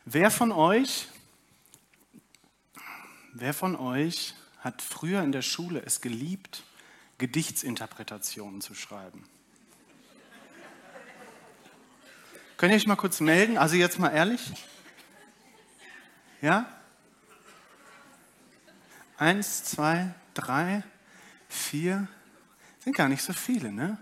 Wer 0.06 0.32
von 0.32 0.54
euch, 0.54 1.10
wer 3.34 3.54
von 3.54 3.76
euch 3.76 4.34
hat 4.60 4.82
früher 4.82 5.22
in 5.22 5.34
der 5.34 5.42
Schule 5.42 5.84
es 5.86 6.00
geliebt, 6.00 6.64
Gedichtsinterpretationen 7.18 8.62
zu 8.62 8.76
schreiben. 8.76 9.28
Könnt 12.56 12.72
ihr 12.72 12.78
euch 12.78 12.88
mal 12.88 12.96
kurz 12.96 13.20
melden? 13.20 13.58
Also 13.58 13.76
jetzt 13.76 14.00
mal 14.00 14.12
ehrlich. 14.12 14.40
Ja? 16.42 16.66
Eins, 19.18 19.66
zwei, 19.66 20.16
drei, 20.34 20.84
vier. 21.50 22.08
Sind 22.80 22.96
gar 22.96 23.10
nicht 23.10 23.22
so 23.22 23.34
viele, 23.34 23.70
ne? 23.70 23.98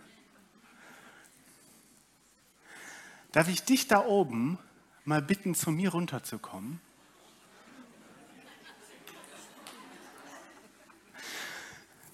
Darf 3.32 3.50
ich 3.50 3.64
dich 3.64 3.88
da 3.88 4.06
oben 4.06 4.58
mal 5.06 5.22
bitten, 5.22 5.54
zu 5.54 5.72
mir 5.72 5.92
runterzukommen? 5.92 6.80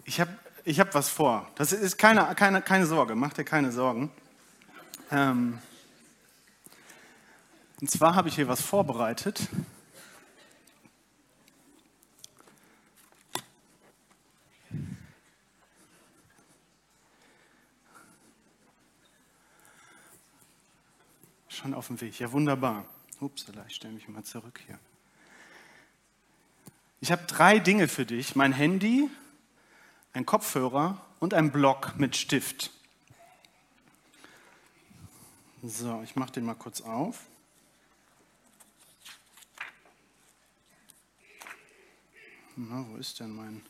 Ich 0.05 0.19
habe 0.19 0.37
ich 0.65 0.79
hab 0.79 0.93
was 0.95 1.09
vor. 1.09 1.49
Das 1.55 1.71
ist 1.71 1.97
keine, 1.97 2.33
keine, 2.35 2.61
keine 2.61 2.85
Sorge, 2.85 3.15
mach 3.15 3.33
dir 3.33 3.43
keine 3.43 3.71
Sorgen. 3.71 4.11
Ähm, 5.11 5.59
und 7.81 7.91
zwar 7.91 8.15
habe 8.15 8.29
ich 8.29 8.35
hier 8.35 8.47
was 8.47 8.61
vorbereitet. 8.61 9.49
Schon 21.53 21.75
auf 21.75 21.87
dem 21.87 22.01
Weg. 22.01 22.19
Ja, 22.19 22.31
wunderbar. 22.31 22.83
Upsala, 23.19 23.63
ich 23.67 23.75
stelle 23.75 23.93
mich 23.93 24.07
mal 24.07 24.23
zurück 24.23 24.59
hier. 24.65 24.79
Ich 26.99 27.11
habe 27.11 27.23
drei 27.27 27.59
Dinge 27.59 27.87
für 27.87 28.05
dich. 28.07 28.35
Mein 28.35 28.53
Handy, 28.53 29.07
ein 30.13 30.25
Kopfhörer 30.25 31.05
und 31.19 31.35
ein 31.35 31.51
Block 31.51 31.93
mit 31.97 32.15
Stift. 32.15 32.71
So, 35.61 36.01
ich 36.03 36.15
mache 36.15 36.31
den 36.31 36.45
mal 36.45 36.55
kurz 36.55 36.81
auf. 36.81 37.19
Na, 42.55 42.83
wo 42.89 42.97
ist 42.97 43.19
denn 43.19 43.31
mein... 43.31 43.63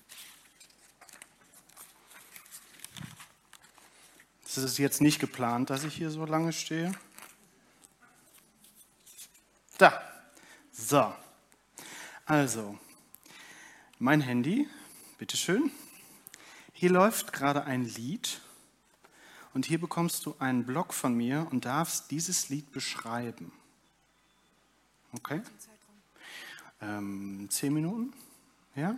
Das 4.43 4.57
ist 4.57 4.77
jetzt 4.77 5.01
nicht 5.01 5.19
geplant, 5.19 5.69
dass 5.69 5.83
ich 5.83 5.95
hier 5.95 6.11
so 6.11 6.25
lange 6.25 6.53
stehe. 6.53 6.93
Da. 9.77 10.01
So. 10.71 11.13
Also, 12.25 12.77
mein 13.97 14.21
Handy, 14.21 14.67
bitteschön. 15.17 15.71
Hier 16.73 16.91
läuft 16.91 17.33
gerade 17.33 17.63
ein 17.65 17.83
Lied 17.83 18.39
und 19.53 19.65
hier 19.65 19.79
bekommst 19.79 20.25
du 20.25 20.35
einen 20.37 20.65
Blog 20.65 20.93
von 20.93 21.15
mir 21.15 21.47
und 21.49 21.65
darfst 21.65 22.11
dieses 22.11 22.49
Lied 22.49 22.71
beschreiben. 22.71 23.51
Okay? 25.13 25.41
Ähm, 26.81 27.47
zehn 27.49 27.73
Minuten? 27.73 28.13
Ja? 28.75 28.97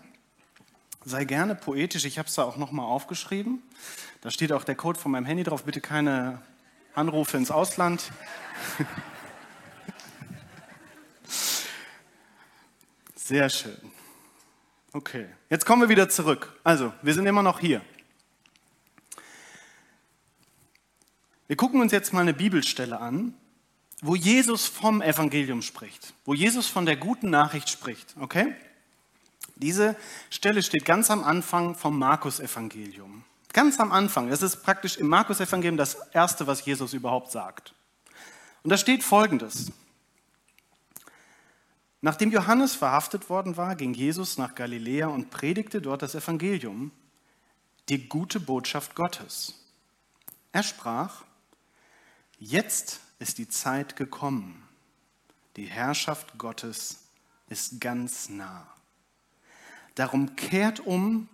Sei 1.06 1.24
gerne 1.24 1.56
poetisch, 1.56 2.04
ich 2.06 2.18
habe 2.18 2.28
es 2.28 2.36
da 2.36 2.44
auch 2.44 2.58
nochmal 2.58 2.86
aufgeschrieben. 2.86 3.62
Da 4.22 4.30
steht 4.30 4.52
auch 4.52 4.64
der 4.64 4.76
Code 4.76 5.00
von 5.00 5.12
meinem 5.12 5.26
Handy 5.26 5.44
drauf. 5.44 5.64
Bitte 5.64 5.80
keine 5.80 6.42
Anrufe 6.96 7.38
ins 7.38 7.52
Ausland. 7.52 8.12
Sehr 13.28 13.50
schön. 13.50 13.76
Okay, 14.94 15.26
jetzt 15.50 15.66
kommen 15.66 15.82
wir 15.82 15.90
wieder 15.90 16.10
zurück. 16.10 16.54
Also, 16.64 16.94
wir 17.02 17.12
sind 17.16 17.26
immer 17.26 17.42
noch 17.42 17.60
hier. 17.60 17.82
Wir 21.48 21.56
gucken 21.56 21.82
uns 21.82 21.92
jetzt 21.92 22.14
mal 22.14 22.22
eine 22.22 22.36
Bibelstelle 22.36 23.00
an, 23.00 23.34
wo 24.04 24.16
Jesus 24.16 24.68
vom 24.68 25.02
Evangelium 25.02 25.64
spricht, 25.64 26.14
wo 26.24 26.36
Jesus 26.36 26.68
von 26.68 26.86
der 26.86 26.98
guten 26.98 27.32
Nachricht 27.32 27.68
spricht. 27.70 28.14
Okay? 28.20 28.54
Diese 29.56 29.96
Stelle 30.30 30.62
steht 30.62 30.86
ganz 30.86 31.10
am 31.10 31.24
Anfang 31.24 31.74
vom 31.74 31.98
Markus-Evangelium. 31.98 33.24
Ganz 33.54 33.80
am 33.80 33.92
Anfang. 33.92 34.30
Das 34.30 34.44
ist 34.44 34.58
praktisch 34.58 34.98
im 34.98 35.08
Markus-Evangelium 35.08 35.78
das 35.78 35.98
erste, 36.14 36.46
was 36.46 36.64
Jesus 36.64 36.94
überhaupt 36.94 37.32
sagt. 37.32 37.74
Und 38.62 38.70
da 38.70 38.78
steht 38.78 39.04
folgendes. 39.04 39.72
Nachdem 42.06 42.30
Johannes 42.30 42.76
verhaftet 42.76 43.32
worden 43.32 43.58
war, 43.58 43.76
ging 43.76 43.96
Jesus 43.96 44.38
nach 44.38 44.54
Galiläa 44.54 45.08
und 45.08 45.32
predigte 45.32 45.82
dort 45.82 46.04
das 46.04 46.14
Evangelium, 46.14 46.92
die 47.90 48.08
gute 48.08 48.40
Botschaft 48.40 48.94
Gottes. 48.94 49.56
Er 50.52 50.62
sprach, 50.62 51.24
jetzt 52.38 53.00
ist 53.18 53.40
die 53.40 53.50
Zeit 53.50 53.96
gekommen, 53.96 54.68
die 55.56 55.66
Herrschaft 55.66 56.38
Gottes 56.38 57.00
ist 57.50 57.82
ganz 57.82 58.30
nah. 58.30 58.68
Darum 59.96 60.36
kehrt 60.36 60.82
um, 60.82 61.28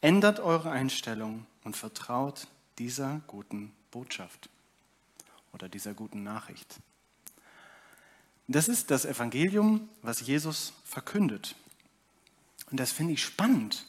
ändert 0.00 0.40
eure 0.40 0.72
Einstellung 0.72 1.46
und 1.62 1.76
vertraut 1.76 2.48
dieser 2.78 3.20
guten 3.28 3.70
Botschaft 3.92 4.48
oder 5.52 5.68
dieser 5.68 5.94
guten 5.94 6.24
Nachricht. 6.24 6.80
Das 8.52 8.66
ist 8.66 8.90
das 8.90 9.04
Evangelium, 9.04 9.88
was 10.02 10.26
Jesus 10.26 10.72
verkündet. 10.84 11.54
Und 12.68 12.80
das 12.80 12.90
finde 12.90 13.12
ich 13.12 13.22
spannend, 13.22 13.86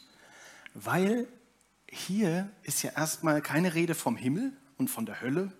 weil 0.72 1.26
hier 1.88 2.48
ist 2.62 2.80
ja 2.84 2.92
erstmal 2.92 3.42
keine 3.42 3.74
Rede 3.74 3.96
vom 3.96 4.14
Himmel 4.14 4.52
und 4.78 4.86
von 4.86 5.04
der 5.04 5.20
Hölle 5.20 5.50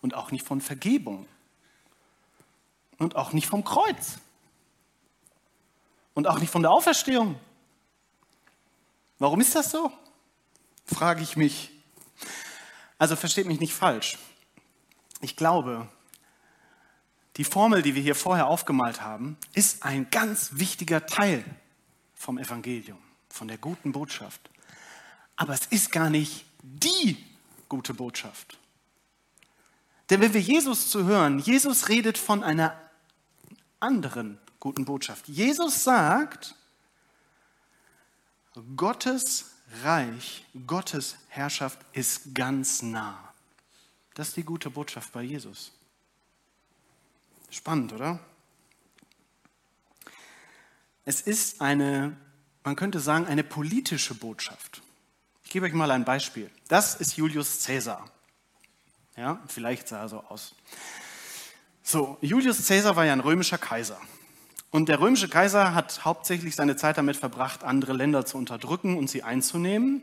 und 0.00 0.14
auch 0.14 0.30
nicht 0.30 0.46
von 0.46 0.60
Vergebung 0.60 1.26
und 2.98 3.16
auch 3.16 3.32
nicht 3.32 3.48
vom 3.48 3.64
Kreuz 3.64 4.18
und 6.14 6.28
auch 6.28 6.38
nicht 6.38 6.50
von 6.50 6.62
der 6.62 6.70
Auferstehung. 6.70 7.40
Warum 9.18 9.40
ist 9.40 9.56
das 9.56 9.72
so? 9.72 9.92
Frage 10.84 11.24
ich 11.24 11.36
mich. 11.36 11.72
Also 12.96 13.16
versteht 13.16 13.46
mich 13.48 13.58
nicht 13.58 13.74
falsch. 13.74 14.18
Ich 15.20 15.34
glaube, 15.34 15.88
die 17.36 17.44
Formel, 17.44 17.82
die 17.82 17.94
wir 17.94 18.02
hier 18.02 18.14
vorher 18.14 18.46
aufgemalt 18.46 19.00
haben, 19.00 19.36
ist 19.54 19.84
ein 19.84 20.10
ganz 20.10 20.50
wichtiger 20.52 21.06
Teil 21.06 21.44
vom 22.14 22.38
Evangelium, 22.38 22.98
von 23.28 23.48
der 23.48 23.58
guten 23.58 23.92
Botschaft. 23.92 24.50
Aber 25.36 25.54
es 25.54 25.66
ist 25.66 25.90
gar 25.92 26.10
nicht 26.10 26.44
die 26.62 27.16
gute 27.68 27.94
Botschaft. 27.94 28.58
Denn 30.10 30.20
wenn 30.20 30.34
wir 30.34 30.40
Jesus 30.40 30.90
zu 30.90 31.04
hören, 31.04 31.38
Jesus 31.38 31.88
redet 31.88 32.18
von 32.18 32.44
einer 32.44 32.78
anderen 33.80 34.38
guten 34.60 34.84
Botschaft. 34.84 35.26
Jesus 35.26 35.84
sagt, 35.84 36.54
Gottes 38.76 39.52
Reich, 39.82 40.44
Gottes 40.66 41.16
Herrschaft 41.28 41.78
ist 41.92 42.34
ganz 42.34 42.82
nah. 42.82 43.32
Das 44.14 44.28
ist 44.28 44.36
die 44.36 44.44
gute 44.44 44.68
Botschaft 44.68 45.12
bei 45.12 45.22
Jesus. 45.22 45.72
Spannend, 47.52 47.92
oder? 47.92 48.18
Es 51.04 51.20
ist 51.20 51.60
eine, 51.60 52.16
man 52.64 52.76
könnte 52.76 52.98
sagen, 52.98 53.26
eine 53.26 53.44
politische 53.44 54.14
Botschaft. 54.14 54.80
Ich 55.44 55.50
gebe 55.50 55.66
euch 55.66 55.74
mal 55.74 55.90
ein 55.90 56.06
Beispiel. 56.06 56.50
Das 56.68 56.94
ist 56.94 57.18
Julius 57.18 57.66
Caesar. 57.66 58.10
Ja, 59.18 59.38
vielleicht 59.48 59.86
sah 59.86 60.00
er 60.00 60.08
so 60.08 60.20
aus. 60.20 60.54
So, 61.82 62.16
Julius 62.22 62.66
Caesar 62.66 62.96
war 62.96 63.04
ja 63.04 63.12
ein 63.12 63.20
römischer 63.20 63.58
Kaiser. 63.58 64.00
Und 64.70 64.88
der 64.88 65.00
römische 65.00 65.28
Kaiser 65.28 65.74
hat 65.74 66.06
hauptsächlich 66.06 66.56
seine 66.56 66.76
Zeit 66.76 66.96
damit 66.96 67.18
verbracht, 67.18 67.64
andere 67.64 67.92
Länder 67.92 68.24
zu 68.24 68.38
unterdrücken 68.38 68.96
und 68.96 69.10
sie 69.10 69.24
einzunehmen. 69.24 70.02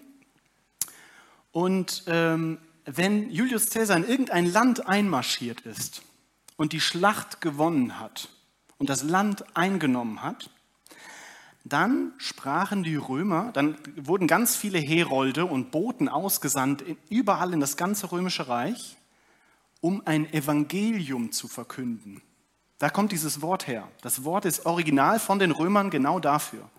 Und 1.51 2.03
ähm, 2.05 2.59
wenn 2.85 3.31
Julius 3.31 3.71
Caesar 3.71 3.97
in 3.97 4.07
irgendein 4.07 4.45
Land 4.45 4.87
einmarschiert 4.87 5.61
ist, 5.61 6.03
und 6.59 6.73
die 6.73 6.81
Schlacht 6.81 7.39
gewonnen 7.39 8.01
hat 8.01 8.27
und 8.79 8.89
das 8.89 9.01
Land 9.01 9.55
eingenommen 9.55 10.21
hat, 10.21 10.49
dann 11.63 12.11
sprachen 12.17 12.83
die 12.83 12.97
Römer, 12.97 13.51
dann 13.53 13.77
wurden 13.95 14.27
ganz 14.27 14.57
viele 14.57 14.77
Herolde 14.77 15.45
und 15.45 15.71
Boten 15.71 16.09
ausgesandt 16.09 16.83
überall 17.09 17.53
in 17.53 17.61
das 17.61 17.77
ganze 17.77 18.11
römische 18.11 18.49
Reich, 18.49 18.97
um 19.79 20.05
ein 20.05 20.31
Evangelium 20.33 21.31
zu 21.31 21.47
verkünden. 21.47 22.21
Da 22.77 22.89
kommt 22.89 23.13
dieses 23.13 23.41
Wort 23.41 23.67
her. 23.67 23.87
Das 24.01 24.25
Wort 24.25 24.43
ist 24.43 24.65
original 24.65 25.21
von 25.21 25.39
den 25.39 25.51
Römern 25.51 25.89
genau 25.89 26.19
dafür. 26.19 26.69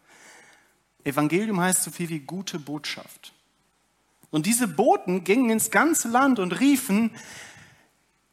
Evangelium 1.05 1.59
heißt 1.59 1.85
so 1.85 1.91
viel 1.91 2.11
wie 2.11 2.21
gute 2.21 2.59
Botschaft. 2.59 3.33
Und 4.31 4.45
diese 4.45 4.69
Boten 4.69 5.25
gingen 5.25 5.49
ins 5.49 5.71
ganze 5.71 6.09
Land 6.09 6.39
und 6.39 6.61
riefen, 6.61 7.13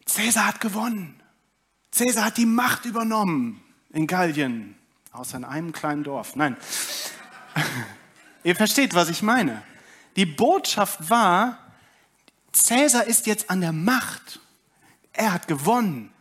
Cäsar 0.05 0.47
hat 0.47 0.59
gewonnen. 0.59 1.16
Cäsar 1.91 2.25
hat 2.25 2.37
die 2.37 2.45
Macht 2.45 2.85
übernommen 2.85 3.61
in 3.91 4.07
Gallien, 4.07 4.75
außer 5.11 5.37
in 5.37 5.43
einem 5.45 5.71
kleinen 5.71 6.03
Dorf. 6.03 6.35
Nein, 6.35 6.57
ihr 8.43 8.55
versteht, 8.55 8.93
was 8.93 9.09
ich 9.09 9.21
meine. 9.21 9.63
Die 10.15 10.25
Botschaft 10.25 11.09
war, 11.09 11.59
Cäsar 12.51 13.05
ist 13.05 13.27
jetzt 13.27 13.49
an 13.49 13.61
der 13.61 13.71
Macht. 13.71 14.39
Er 15.13 15.33
hat 15.33 15.47
gewonnen. 15.47 16.11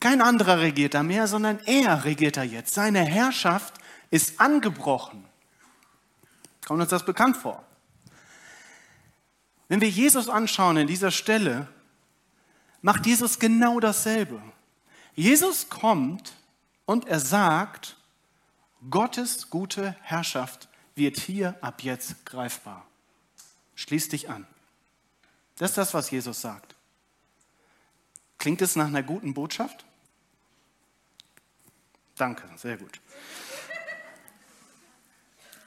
Kein 0.00 0.20
anderer 0.20 0.60
regiert 0.60 0.94
da 0.94 1.02
mehr, 1.02 1.26
sondern 1.26 1.58
er 1.64 2.04
regiert 2.04 2.36
da 2.36 2.42
jetzt. 2.42 2.74
Seine 2.74 3.04
Herrschaft 3.04 3.74
ist 4.10 4.40
angebrochen. 4.40 5.24
Kommt 6.66 6.80
uns 6.80 6.90
das 6.90 7.04
bekannt 7.04 7.36
vor? 7.36 7.64
Wenn 9.68 9.80
wir 9.80 9.88
Jesus 9.88 10.28
anschauen 10.28 10.76
in 10.76 10.86
dieser 10.86 11.10
Stelle, 11.10 11.68
macht 12.82 13.06
Jesus 13.06 13.38
genau 13.38 13.80
dasselbe. 13.80 14.42
Jesus 15.14 15.68
kommt 15.68 16.34
und 16.86 17.06
er 17.06 17.20
sagt, 17.20 17.96
Gottes 18.90 19.50
gute 19.50 19.96
Herrschaft 20.02 20.68
wird 20.94 21.18
hier 21.18 21.56
ab 21.60 21.82
jetzt 21.82 22.26
greifbar. 22.26 22.86
Schließ 23.74 24.08
dich 24.10 24.28
an. 24.28 24.46
Das 25.56 25.70
ist 25.70 25.78
das, 25.78 25.94
was 25.94 26.10
Jesus 26.10 26.40
sagt. 26.40 26.74
Klingt 28.38 28.60
es 28.60 28.76
nach 28.76 28.86
einer 28.86 29.02
guten 29.02 29.34
Botschaft? 29.34 29.84
Danke, 32.16 32.48
sehr 32.56 32.76
gut. 32.76 33.00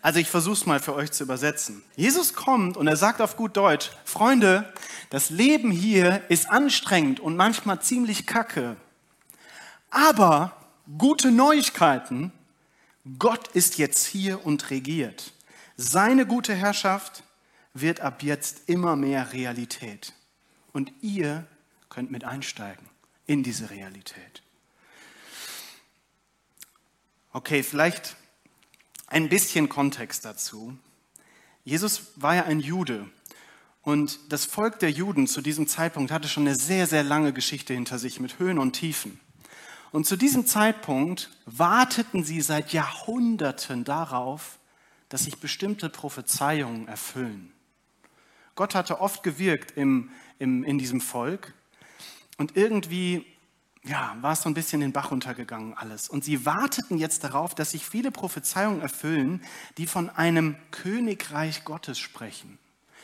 Also 0.01 0.19
ich 0.19 0.29
versuche 0.29 0.53
es 0.53 0.65
mal 0.65 0.79
für 0.79 0.93
euch 0.93 1.11
zu 1.11 1.23
übersetzen. 1.23 1.83
Jesus 1.95 2.33
kommt 2.33 2.77
und 2.77 2.87
er 2.87 2.95
sagt 2.95 3.19
auf 3.19 3.35
gut 3.35 3.57
Deutsch, 3.57 3.91
Freunde, 4.05 4.71
das 5.09 5.29
Leben 5.29 5.71
hier 5.71 6.23
ist 6.29 6.49
anstrengend 6.49 7.19
und 7.19 7.35
manchmal 7.35 7.81
ziemlich 7.81 8.25
kacke. 8.25 8.77
Aber 9.89 10.55
gute 10.97 11.31
Neuigkeiten, 11.31 12.31
Gott 13.19 13.47
ist 13.49 13.77
jetzt 13.77 14.05
hier 14.05 14.45
und 14.45 14.69
regiert. 14.69 15.33
Seine 15.77 16.25
gute 16.25 16.53
Herrschaft 16.53 17.23
wird 17.73 18.01
ab 18.01 18.23
jetzt 18.23 18.67
immer 18.67 18.95
mehr 18.95 19.33
Realität. 19.33 20.13
Und 20.73 20.91
ihr 21.01 21.45
könnt 21.89 22.11
mit 22.11 22.23
einsteigen 22.23 22.85
in 23.25 23.43
diese 23.43 23.69
Realität. 23.69 24.43
Okay, 27.31 27.63
vielleicht 27.63 28.15
ein 29.07 29.29
bisschen 29.29 29.69
Kontext 29.69 30.25
dazu. 30.25 30.77
Jesus 31.63 32.13
war 32.15 32.35
ja 32.35 32.43
ein 32.43 32.59
Jude 32.59 33.09
und 33.81 34.19
das 34.29 34.45
Volk 34.45 34.79
der 34.79 34.91
Juden 34.91 35.27
zu 35.27 35.41
diesem 35.41 35.67
Zeitpunkt 35.67 36.11
hatte 36.11 36.27
schon 36.27 36.47
eine 36.47 36.55
sehr, 36.55 36.87
sehr 36.87 37.03
lange 37.03 37.31
Geschichte 37.31 37.73
hinter 37.73 37.99
sich 37.99 38.19
mit 38.19 38.39
Höhen 38.39 38.57
und 38.59 38.73
Tiefen. 38.73 39.19
Und 39.91 40.05
zu 40.05 40.15
diesem 40.15 40.45
Zeitpunkt 40.45 41.29
warteten 41.45 42.23
sie 42.23 42.41
seit 42.41 42.73
Jahrhunderten 42.73 43.83
darauf, 43.83 44.59
dass 45.09 45.23
sich 45.23 45.37
bestimmte 45.37 45.89
Prophezeiungen 45.89 46.87
erfüllen. 46.87 47.53
Gott 48.55 48.75
hatte 48.75 48.99
oft 48.99 49.23
gewirkt 49.23 49.77
im, 49.77 50.09
im, 50.39 50.63
in 50.63 50.77
diesem 50.77 50.99
Volk 50.99 51.53
und 52.37 52.57
irgendwie 52.57 53.25
ja, 53.83 54.17
war 54.21 54.33
es 54.33 54.41
so 54.41 54.49
ein 54.49 54.53
bisschen 54.53 54.81
den 54.81 54.91
Bach 54.91 55.11
runtergegangen 55.11 55.73
alles. 55.73 56.09
Und 56.09 56.23
sie 56.23 56.45
warteten 56.45 56.97
jetzt 56.97 57.23
darauf, 57.23 57.55
dass 57.55 57.71
sich 57.71 57.85
viele 57.85 58.11
Prophezeiungen 58.11 58.81
erfüllen, 58.81 59.41
die 59.77 59.87
von 59.87 60.09
einem 60.09 60.55
Königreich 60.71 61.63
Gottes 61.63 61.97
sprechen, 61.97 62.57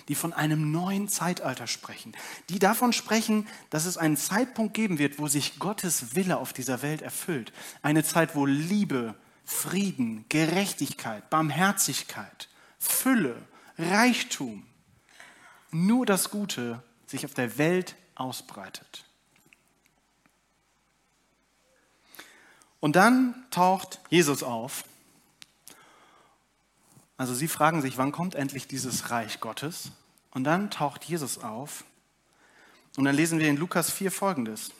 die 0.08 0.16
von 0.16 0.34
einem 0.34 0.72
neuen 0.72 1.08
Zeitalter 1.08 1.68
sprechen, 1.68 2.13
die 2.50 2.60
davon 2.60 2.94
sprechen, 2.94 3.48
dass 3.70 3.86
es 3.86 3.98
einen 3.98 4.18
Zeitpunkt 4.18 4.74
geben 4.74 5.00
wird, 5.00 5.20
wo 5.20 5.28
sich 5.28 5.60
Gottes 5.60 6.16
Wille 6.16 6.38
auf 6.38 6.54
dieser 6.54 6.82
Welt 6.82 7.02
erfüllt. 7.02 7.54
Eine 7.82 8.04
Zeit, 8.04 8.36
wo 8.36 8.46
Liebe, 8.46 9.16
Frieden, 9.46 10.26
Gerechtigkeit, 10.30 11.30
Barmherzigkeit, 11.30 12.50
Fülle, 12.80 13.36
Reichtum, 13.78 14.66
nur 15.72 16.06
das 16.06 16.30
Gute 16.30 16.84
sich 17.08 17.26
auf 17.26 17.34
der 17.34 17.58
Welt 17.58 17.96
ausbreitet. 18.16 19.06
Und 22.80 22.98
dann 22.98 23.46
taucht 23.50 24.02
Jesus 24.10 24.44
auf. 24.44 24.84
Also 27.17 27.34
sie 27.34 27.47
fragen 27.47 27.82
sich, 27.82 27.97
wann 27.97 28.12
kommt 28.12 28.36
endlich 28.36 28.67
dieses 28.67 29.12
Reich 29.12 29.39
Gottes? 29.39 29.91
Und 30.32 30.45
dann 30.45 30.71
taucht 30.71 31.04
Jesus 31.04 31.38
auf. 31.38 31.84
Und 32.97 33.06
dann 33.06 33.15
lesen 33.15 33.39
wir 33.39 33.49
in 33.49 33.58
Lukas 33.58 33.91
4 33.91 34.12
folgendes. 34.12 34.71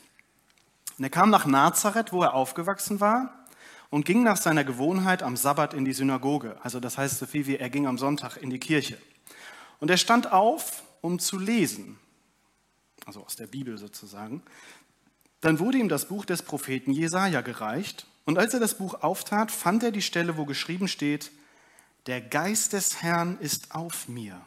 Und 0.98 1.04
er 1.04 1.10
kam 1.10 1.30
nach 1.30 1.46
Nazareth, 1.46 2.12
wo 2.12 2.22
er 2.22 2.34
aufgewachsen 2.34 3.00
war, 3.00 3.44
und 3.90 4.04
ging 4.04 4.24
nach 4.24 4.36
seiner 4.36 4.64
Gewohnheit 4.64 5.22
am 5.22 5.36
Sabbat 5.36 5.74
in 5.74 5.84
die 5.84 5.92
Synagoge. 5.92 6.56
Also 6.62 6.80
das 6.80 6.98
heißt 6.98 7.18
so 7.18 7.26
viel 7.26 7.46
wie 7.46 7.56
er 7.56 7.70
ging 7.70 7.86
am 7.86 7.98
Sonntag 7.98 8.36
in 8.36 8.50
die 8.50 8.58
Kirche. 8.58 8.98
Und 9.78 9.90
er 9.90 9.96
stand 9.96 10.32
auf, 10.32 10.82
um 11.00 11.18
zu 11.20 11.38
lesen. 11.38 11.98
Also 13.06 13.22
aus 13.24 13.36
der 13.36 13.46
Bibel 13.46 13.78
sozusagen. 13.78 14.42
Dann 15.40 15.58
wurde 15.58 15.78
ihm 15.78 15.88
das 15.88 16.08
Buch 16.08 16.24
des 16.24 16.42
Propheten 16.42 16.90
Jesaja 16.90 17.42
gereicht. 17.42 18.06
Und 18.24 18.38
als 18.38 18.54
er 18.54 18.60
das 18.60 18.78
Buch 18.78 19.02
auftat, 19.02 19.52
fand 19.52 19.82
er 19.82 19.92
die 19.92 20.02
Stelle, 20.02 20.36
wo 20.36 20.46
geschrieben 20.46 20.88
steht: 20.88 21.30
Der 22.06 22.20
Geist 22.20 22.74
des 22.74 23.02
Herrn 23.02 23.38
ist 23.38 23.74
auf 23.74 24.08
mir, 24.08 24.40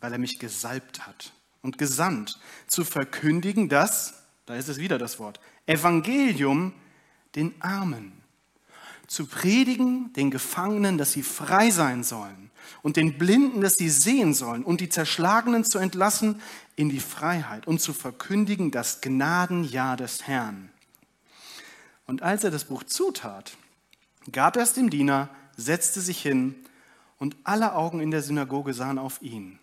weil 0.00 0.12
er 0.12 0.18
mich 0.18 0.38
gesalbt 0.38 1.06
hat 1.06 1.32
und 1.62 1.76
gesandt, 1.76 2.38
zu 2.66 2.84
verkündigen 2.84 3.68
das, 3.68 4.14
da 4.46 4.54
ist 4.54 4.68
es 4.68 4.78
wieder 4.78 4.98
das 4.98 5.18
Wort, 5.18 5.40
Evangelium 5.66 6.72
den 7.34 7.54
Armen, 7.60 8.12
zu 9.06 9.26
predigen 9.26 10.12
den 10.14 10.30
Gefangenen, 10.30 10.96
dass 10.96 11.12
sie 11.12 11.22
frei 11.22 11.70
sein 11.70 12.02
sollen 12.02 12.50
und 12.82 12.96
den 12.96 13.18
Blinden, 13.18 13.60
dass 13.60 13.74
sie 13.74 13.90
sehen 13.90 14.32
sollen 14.32 14.64
und 14.64 14.80
die 14.80 14.88
Zerschlagenen 14.88 15.64
zu 15.64 15.78
entlassen 15.78 16.40
in 16.76 16.88
die 16.88 17.00
Freiheit 17.00 17.66
und 17.66 17.80
zu 17.80 17.92
verkündigen 17.92 18.70
das 18.70 19.00
Gnadenjahr 19.02 19.96
des 19.96 20.26
Herrn. 20.26 20.70
Und 22.06 22.22
als 22.22 22.44
er 22.44 22.50
das 22.50 22.64
Buch 22.64 22.84
zutat, 22.84 23.56
gab 24.32 24.56
er 24.56 24.62
es 24.62 24.72
dem 24.72 24.88
Diener, 24.88 25.28
setzte 25.58 26.00
sich 26.00 26.22
hin 26.22 26.54
und 27.18 27.36
alle 27.44 27.74
Augen 27.74 28.00
in 28.00 28.10
der 28.10 28.22
Synagoge 28.22 28.72
sahen 28.72 28.98
auf 28.98 29.20
ihn. 29.20 29.58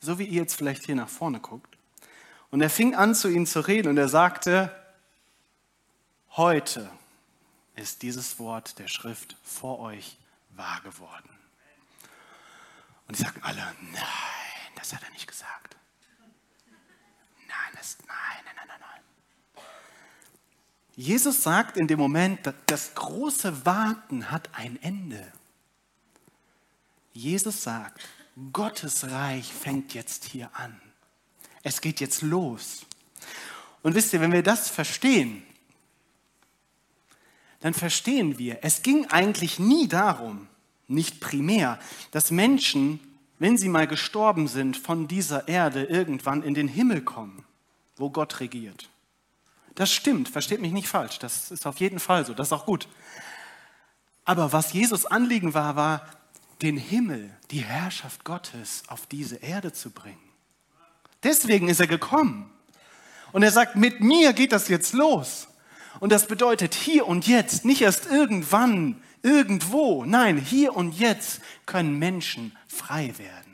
So 0.00 0.18
wie 0.18 0.24
ihr 0.24 0.42
jetzt 0.42 0.54
vielleicht 0.54 0.84
hier 0.86 0.94
nach 0.94 1.08
vorne 1.08 1.40
guckt. 1.40 1.76
Und 2.50 2.62
er 2.62 2.70
fing 2.70 2.94
an, 2.94 3.14
zu 3.14 3.28
ihnen 3.28 3.44
zu 3.44 3.60
reden 3.60 3.88
und 3.88 3.98
er 3.98 4.08
sagte, 4.08 4.70
heute 6.36 6.88
ist 7.74 8.02
dieses 8.02 8.38
Wort 8.38 8.78
der 8.78 8.88
Schrift 8.88 9.36
vor 9.42 9.80
euch 9.80 10.16
wahr 10.50 10.80
geworden. 10.82 11.28
Und 13.08 13.18
die 13.18 13.22
sagten 13.22 13.42
alle, 13.42 13.60
nein, 13.92 14.72
das 14.76 14.94
hat 14.94 15.02
er 15.02 15.10
nicht 15.10 15.26
gesagt. 15.26 15.76
Nein, 17.48 17.72
das, 17.74 17.98
nein, 18.06 18.16
nein, 18.44 18.54
nein, 18.56 18.68
nein, 18.68 18.80
nein. 18.80 19.02
Jesus 20.96 21.42
sagt 21.42 21.76
in 21.76 21.86
dem 21.86 21.98
Moment, 21.98 22.40
das 22.64 22.94
große 22.94 23.66
Warten 23.66 24.30
hat 24.30 24.48
ein 24.54 24.82
Ende. 24.82 25.30
Jesus 27.12 27.62
sagt, 27.62 28.00
Gottes 28.52 29.10
Reich 29.10 29.52
fängt 29.52 29.92
jetzt 29.92 30.24
hier 30.24 30.50
an. 30.54 30.80
Es 31.62 31.82
geht 31.82 32.00
jetzt 32.00 32.22
los. 32.22 32.86
Und 33.82 33.94
wisst 33.94 34.12
ihr, 34.14 34.20
wenn 34.22 34.32
wir 34.32 34.42
das 34.42 34.70
verstehen, 34.70 35.42
dann 37.60 37.74
verstehen 37.74 38.38
wir, 38.38 38.58
es 38.62 38.82
ging 38.82 39.06
eigentlich 39.06 39.58
nie 39.58 39.88
darum, 39.88 40.48
nicht 40.88 41.20
primär, 41.20 41.78
dass 42.10 42.30
Menschen, 42.30 43.00
wenn 43.38 43.58
sie 43.58 43.68
mal 43.68 43.86
gestorben 43.86 44.48
sind, 44.48 44.76
von 44.76 45.08
dieser 45.08 45.48
Erde 45.48 45.84
irgendwann 45.84 46.42
in 46.42 46.54
den 46.54 46.68
Himmel 46.68 47.02
kommen, 47.02 47.44
wo 47.96 48.10
Gott 48.10 48.40
regiert. 48.40 48.88
Das 49.76 49.92
stimmt, 49.92 50.28
versteht 50.28 50.60
mich 50.60 50.72
nicht 50.72 50.88
falsch, 50.88 51.18
das 51.18 51.50
ist 51.50 51.66
auf 51.66 51.78
jeden 51.78 52.00
Fall 52.00 52.26
so, 52.26 52.34
das 52.34 52.48
ist 52.48 52.52
auch 52.52 52.66
gut. 52.66 52.88
Aber 54.24 54.52
was 54.52 54.72
Jesus 54.72 55.06
Anliegen 55.06 55.54
war, 55.54 55.76
war, 55.76 56.06
den 56.62 56.78
Himmel, 56.78 57.30
die 57.50 57.60
Herrschaft 57.60 58.24
Gottes 58.24 58.82
auf 58.88 59.06
diese 59.06 59.36
Erde 59.36 59.72
zu 59.72 59.90
bringen. 59.90 60.18
Deswegen 61.22 61.68
ist 61.68 61.80
er 61.80 61.86
gekommen. 61.86 62.50
Und 63.32 63.42
er 63.42 63.50
sagt, 63.50 63.76
mit 63.76 64.00
mir 64.00 64.32
geht 64.32 64.52
das 64.52 64.68
jetzt 64.68 64.94
los. 64.94 65.48
Und 66.00 66.10
das 66.10 66.26
bedeutet 66.26 66.74
hier 66.74 67.06
und 67.06 67.26
jetzt, 67.26 67.64
nicht 67.64 67.82
erst 67.82 68.06
irgendwann, 68.06 69.02
irgendwo. 69.22 70.04
Nein, 70.04 70.38
hier 70.38 70.74
und 70.74 70.98
jetzt 70.98 71.40
können 71.66 71.98
Menschen 71.98 72.56
frei 72.68 73.12
werden. 73.18 73.45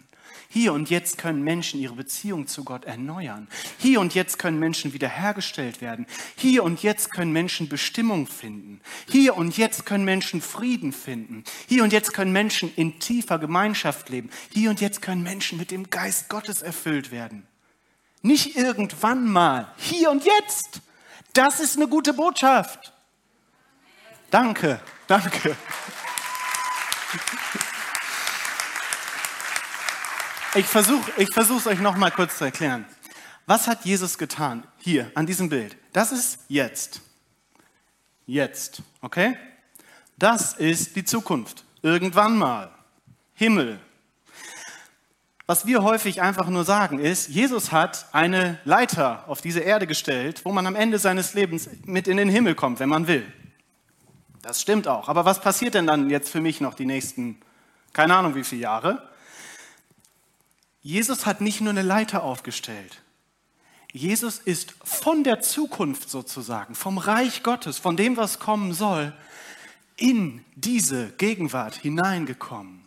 Hier 0.52 0.74
und 0.74 0.90
jetzt 0.90 1.16
können 1.16 1.42
Menschen 1.42 1.80
ihre 1.80 1.94
Beziehung 1.94 2.46
zu 2.46 2.62
Gott 2.62 2.84
erneuern. 2.84 3.48
Hier 3.78 4.00
und 4.00 4.14
jetzt 4.14 4.38
können 4.38 4.58
Menschen 4.58 4.92
wiederhergestellt 4.92 5.80
werden. 5.80 6.06
Hier 6.36 6.62
und 6.62 6.82
jetzt 6.82 7.10
können 7.10 7.32
Menschen 7.32 7.70
Bestimmung 7.70 8.26
finden. 8.26 8.82
Hier 9.08 9.34
und 9.38 9.56
jetzt 9.56 9.86
können 9.86 10.04
Menschen 10.04 10.42
Frieden 10.42 10.92
finden. 10.92 11.44
Hier 11.68 11.82
und 11.82 11.94
jetzt 11.94 12.12
können 12.12 12.32
Menschen 12.32 12.70
in 12.76 13.00
tiefer 13.00 13.38
Gemeinschaft 13.38 14.10
leben. 14.10 14.28
Hier 14.52 14.68
und 14.68 14.82
jetzt 14.82 15.00
können 15.00 15.22
Menschen 15.22 15.56
mit 15.56 15.70
dem 15.70 15.88
Geist 15.88 16.28
Gottes 16.28 16.60
erfüllt 16.60 17.10
werden. 17.10 17.46
Nicht 18.20 18.54
irgendwann 18.54 19.32
mal, 19.32 19.72
hier 19.78 20.10
und 20.10 20.22
jetzt. 20.26 20.82
Das 21.32 21.60
ist 21.60 21.76
eine 21.76 21.88
gute 21.88 22.12
Botschaft. 22.12 22.92
Danke, 24.30 24.80
danke. 25.06 25.56
Ich 30.54 30.66
versuche 30.66 31.10
ich 31.16 31.34
es 31.34 31.66
euch 31.66 31.80
noch 31.80 31.96
mal 31.96 32.10
kurz 32.10 32.36
zu 32.36 32.44
erklären. 32.44 32.84
Was 33.46 33.68
hat 33.68 33.86
Jesus 33.86 34.18
getan? 34.18 34.66
Hier, 34.76 35.10
an 35.14 35.24
diesem 35.24 35.48
Bild. 35.48 35.78
Das 35.94 36.12
ist 36.12 36.40
jetzt. 36.48 37.00
Jetzt, 38.26 38.82
okay? 39.00 39.34
Das 40.18 40.52
ist 40.52 40.94
die 40.94 41.04
Zukunft. 41.04 41.64
Irgendwann 41.80 42.36
mal. 42.36 42.70
Himmel. 43.32 43.80
Was 45.46 45.64
wir 45.64 45.82
häufig 45.82 46.20
einfach 46.20 46.48
nur 46.48 46.64
sagen 46.64 46.98
ist, 46.98 47.28
Jesus 47.28 47.72
hat 47.72 48.06
eine 48.12 48.58
Leiter 48.64 49.24
auf 49.28 49.40
diese 49.40 49.60
Erde 49.60 49.86
gestellt, 49.86 50.42
wo 50.44 50.52
man 50.52 50.66
am 50.66 50.76
Ende 50.76 50.98
seines 50.98 51.32
Lebens 51.32 51.70
mit 51.86 52.06
in 52.06 52.18
den 52.18 52.28
Himmel 52.28 52.54
kommt, 52.54 52.78
wenn 52.78 52.90
man 52.90 53.06
will. 53.06 53.26
Das 54.42 54.60
stimmt 54.60 54.86
auch. 54.86 55.08
Aber 55.08 55.24
was 55.24 55.40
passiert 55.40 55.72
denn 55.72 55.86
dann 55.86 56.10
jetzt 56.10 56.28
für 56.28 56.42
mich 56.42 56.60
noch 56.60 56.74
die 56.74 56.86
nächsten, 56.86 57.40
keine 57.94 58.14
Ahnung 58.16 58.34
wie 58.34 58.44
viele 58.44 58.60
Jahre? 58.60 59.08
Jesus 60.82 61.26
hat 61.26 61.40
nicht 61.40 61.60
nur 61.60 61.70
eine 61.70 61.82
Leiter 61.82 62.22
aufgestellt. 62.22 63.02
Jesus 63.92 64.38
ist 64.38 64.74
von 64.84 65.22
der 65.22 65.40
Zukunft 65.40 66.10
sozusagen, 66.10 66.74
vom 66.74 66.98
Reich 66.98 67.42
Gottes, 67.42 67.78
von 67.78 67.96
dem, 67.96 68.16
was 68.16 68.38
kommen 68.38 68.72
soll, 68.72 69.12
in 69.96 70.44
diese 70.56 71.10
Gegenwart 71.18 71.76
hineingekommen. 71.76 72.82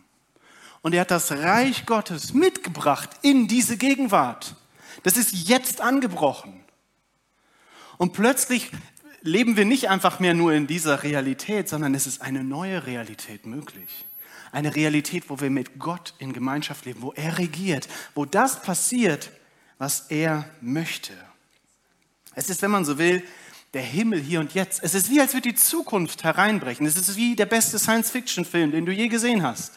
Und 0.82 0.94
er 0.94 1.02
hat 1.02 1.10
das 1.10 1.32
Reich 1.32 1.86
Gottes 1.86 2.34
mitgebracht 2.34 3.10
in 3.22 3.48
diese 3.48 3.76
Gegenwart. 3.76 4.56
Das 5.02 5.16
ist 5.16 5.32
jetzt 5.48 5.80
angebrochen. 5.80 6.60
Und 7.96 8.12
plötzlich 8.12 8.70
leben 9.22 9.56
wir 9.56 9.64
nicht 9.64 9.88
einfach 9.88 10.20
mehr 10.20 10.34
nur 10.34 10.52
in 10.52 10.66
dieser 10.66 11.02
Realität, 11.02 11.68
sondern 11.68 11.94
es 11.94 12.06
ist 12.06 12.20
eine 12.20 12.44
neue 12.44 12.86
Realität 12.86 13.46
möglich. 13.46 14.04
Eine 14.56 14.74
Realität, 14.74 15.28
wo 15.28 15.38
wir 15.38 15.50
mit 15.50 15.78
Gott 15.78 16.14
in 16.18 16.32
Gemeinschaft 16.32 16.86
leben, 16.86 17.02
wo 17.02 17.12
er 17.12 17.36
regiert, 17.36 17.88
wo 18.14 18.24
das 18.24 18.62
passiert, 18.62 19.30
was 19.76 20.06
er 20.08 20.50
möchte. 20.62 21.12
Es 22.34 22.48
ist, 22.48 22.62
wenn 22.62 22.70
man 22.70 22.86
so 22.86 22.96
will, 22.96 23.22
der 23.74 23.82
Himmel 23.82 24.18
hier 24.18 24.40
und 24.40 24.54
jetzt. 24.54 24.82
Es 24.82 24.94
ist 24.94 25.10
wie, 25.10 25.20
als 25.20 25.34
würde 25.34 25.50
die 25.50 25.56
Zukunft 25.56 26.24
hereinbrechen. 26.24 26.86
Es 26.86 26.96
ist 26.96 27.16
wie 27.16 27.36
der 27.36 27.44
beste 27.44 27.78
Science-Fiction-Film, 27.78 28.70
den 28.70 28.86
du 28.86 28.92
je 28.92 29.08
gesehen 29.08 29.42
hast. 29.42 29.74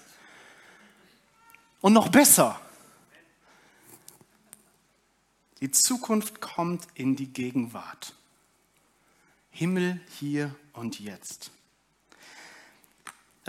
Und 1.82 1.92
noch 1.92 2.08
besser. 2.08 2.58
Die 5.60 5.72
Zukunft 5.72 6.40
kommt 6.40 6.88
in 6.94 7.18
die 7.18 7.34
Gegenwart. 7.34 8.14
Himmel 9.52 10.00
hier 10.20 10.56
und 10.72 11.02
jetzt. 11.02 11.52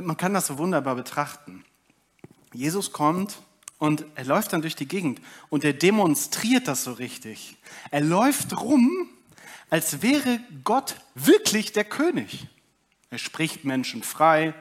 Man 0.02 0.16
kann 0.16 0.34
das 0.34 0.46
so 0.46 0.58
wunderbar 0.58 0.94
betrachten. 0.94 1.64
Jesus 2.52 2.92
kommt 2.92 3.38
und 3.78 4.04
er 4.14 4.24
läuft 4.24 4.52
dann 4.52 4.62
durch 4.62 4.76
die 4.76 4.88
Gegend 4.88 5.20
und 5.48 5.64
er 5.64 5.72
demonstriert 5.72 6.68
das 6.68 6.84
so 6.84 6.92
richtig. 6.92 7.56
Er 7.90 8.00
läuft 8.00 8.60
rum, 8.60 9.08
als 9.70 10.02
wäre 10.02 10.40
Gott 10.64 10.96
wirklich 11.14 11.72
der 11.72 11.84
König. 11.84 12.46
Er 13.10 13.18
spricht 13.18 13.64
Menschen 13.64 14.02
frei, 14.02 14.54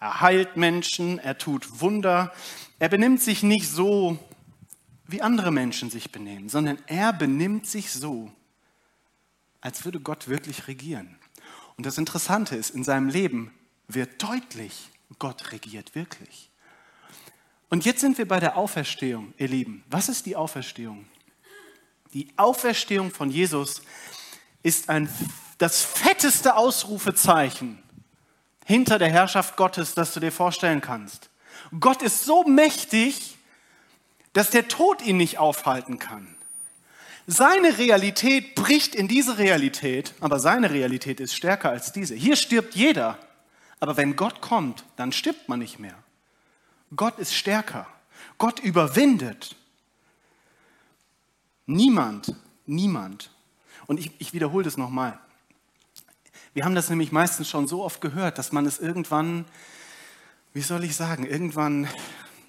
er 0.00 0.20
heilt 0.20 0.56
Menschen, 0.56 1.18
er 1.18 1.38
tut 1.38 1.80
Wunder. 1.80 2.32
Er 2.78 2.88
benimmt 2.88 3.20
sich 3.20 3.42
nicht 3.42 3.68
so, 3.68 4.18
wie 5.06 5.22
andere 5.22 5.50
Menschen 5.50 5.90
sich 5.90 6.10
benehmen, 6.12 6.48
sondern 6.48 6.78
er 6.86 7.12
benimmt 7.12 7.66
sich 7.66 7.92
so, 7.92 8.32
als 9.60 9.84
würde 9.84 10.00
Gott 10.00 10.28
wirklich 10.28 10.68
regieren. 10.68 11.16
Und 11.76 11.86
das 11.86 11.98
Interessante 11.98 12.56
ist, 12.56 12.70
in 12.70 12.84
seinem 12.84 13.08
Leben 13.08 13.52
wird 13.88 14.22
deutlich, 14.22 14.90
Gott 15.18 15.52
regiert 15.52 15.94
wirklich. 15.94 16.50
Und 17.68 17.84
jetzt 17.84 18.00
sind 18.00 18.18
wir 18.18 18.28
bei 18.28 18.40
der 18.40 18.56
Auferstehung, 18.56 19.34
ihr 19.38 19.48
Lieben. 19.48 19.84
Was 19.90 20.08
ist 20.08 20.26
die 20.26 20.36
Auferstehung? 20.36 21.06
Die 22.12 22.28
Auferstehung 22.36 23.10
von 23.10 23.30
Jesus 23.30 23.82
ist 24.62 24.88
ein, 24.88 25.08
das 25.58 25.82
fetteste 25.82 26.56
Ausrufezeichen 26.56 27.82
hinter 28.64 28.98
der 28.98 29.10
Herrschaft 29.10 29.56
Gottes, 29.56 29.94
das 29.94 30.12
du 30.14 30.20
dir 30.20 30.32
vorstellen 30.32 30.80
kannst. 30.80 31.30
Gott 31.78 32.02
ist 32.02 32.24
so 32.24 32.44
mächtig, 32.44 33.36
dass 34.32 34.50
der 34.50 34.68
Tod 34.68 35.02
ihn 35.02 35.16
nicht 35.16 35.38
aufhalten 35.38 35.98
kann. 35.98 36.34
Seine 37.26 37.78
Realität 37.78 38.54
bricht 38.54 38.94
in 38.94 39.08
diese 39.08 39.38
Realität, 39.38 40.14
aber 40.20 40.38
seine 40.38 40.70
Realität 40.70 41.18
ist 41.18 41.34
stärker 41.34 41.70
als 41.70 41.90
diese. 41.92 42.14
Hier 42.14 42.36
stirbt 42.36 42.74
jeder, 42.76 43.18
aber 43.80 43.96
wenn 43.96 44.16
Gott 44.16 44.40
kommt, 44.40 44.84
dann 44.96 45.12
stirbt 45.12 45.48
man 45.48 45.58
nicht 45.58 45.78
mehr. 45.78 45.96
Gott 46.94 47.18
ist 47.18 47.34
stärker. 47.34 47.86
Gott 48.38 48.60
überwindet. 48.60 49.56
Niemand, 51.66 52.34
niemand. 52.64 53.30
Und 53.86 53.98
ich, 53.98 54.12
ich 54.18 54.32
wiederhole 54.32 54.64
das 54.64 54.76
nochmal. 54.76 55.18
Wir 56.54 56.64
haben 56.64 56.74
das 56.74 56.88
nämlich 56.88 57.12
meistens 57.12 57.48
schon 57.48 57.68
so 57.68 57.84
oft 57.84 58.00
gehört, 58.00 58.38
dass 58.38 58.52
man 58.52 58.64
es 58.64 58.78
irgendwann, 58.78 59.44
wie 60.54 60.62
soll 60.62 60.84
ich 60.84 60.96
sagen, 60.96 61.26
irgendwann 61.26 61.88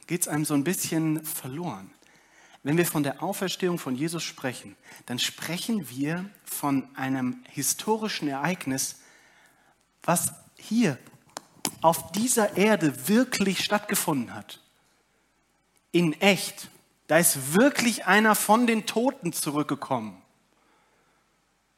geht 0.07 0.21
es 0.21 0.27
einem 0.27 0.45
so 0.45 0.53
ein 0.53 0.63
bisschen 0.63 1.25
verloren. 1.25 1.91
Wenn 2.63 2.77
wir 2.77 2.85
von 2.85 3.03
der 3.03 3.21
Auferstehung 3.21 3.79
von 3.79 3.95
Jesus 3.95 4.23
sprechen, 4.23 4.75
dann 5.05 5.19
sprechen 5.19 5.89
wir 5.89 6.29
von 6.43 6.87
einem 6.95 7.43
historischen 7.49 8.27
Ereignis, 8.27 9.01
was 10.03 10.33
hier 10.55 10.97
auf 11.81 12.11
dieser 12.11 12.57
Erde 12.57 13.07
wirklich 13.07 13.63
stattgefunden 13.63 14.33
hat. 14.33 14.61
In 15.91 16.13
echt. 16.21 16.69
Da 17.07 17.17
ist 17.17 17.53
wirklich 17.53 18.05
einer 18.05 18.35
von 18.35 18.67
den 18.67 18.85
Toten 18.85 19.31
zurückgekommen. 19.31 20.21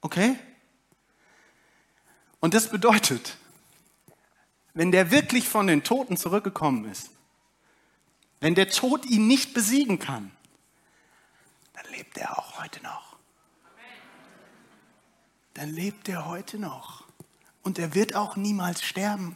Okay? 0.01 0.37
Und 2.39 2.53
das 2.53 2.69
bedeutet, 2.69 3.37
wenn 4.73 4.91
der 4.91 5.11
wirklich 5.11 5.47
von 5.47 5.67
den 5.67 5.83
Toten 5.83 6.17
zurückgekommen 6.17 6.85
ist, 6.85 7.11
wenn 8.39 8.55
der 8.55 8.69
Tod 8.69 9.05
ihn 9.05 9.27
nicht 9.27 9.53
besiegen 9.53 9.99
kann, 9.99 10.31
dann 11.73 11.91
lebt 11.91 12.17
er 12.17 12.39
auch 12.39 12.61
heute 12.61 12.81
noch. 12.81 13.17
Dann 15.53 15.69
lebt 15.69 16.07
er 16.07 16.25
heute 16.25 16.57
noch. 16.57 17.03
Und 17.63 17.77
er 17.77 17.93
wird 17.93 18.15
auch 18.15 18.37
niemals 18.37 18.81
sterben. 18.81 19.35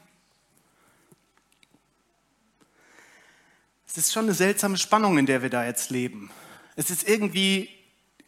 Es 3.96 4.00
ist 4.00 4.14
schon 4.14 4.26
eine 4.26 4.34
seltsame 4.34 4.76
Spannung, 4.78 5.20
in 5.20 5.28
der 5.28 5.44
wir 5.44 5.52
da 5.52 5.66
jetzt 5.66 5.92
leben. 5.92 6.32
Es 6.76 6.90
ist 6.90 7.08
irgendwie, 7.08 7.70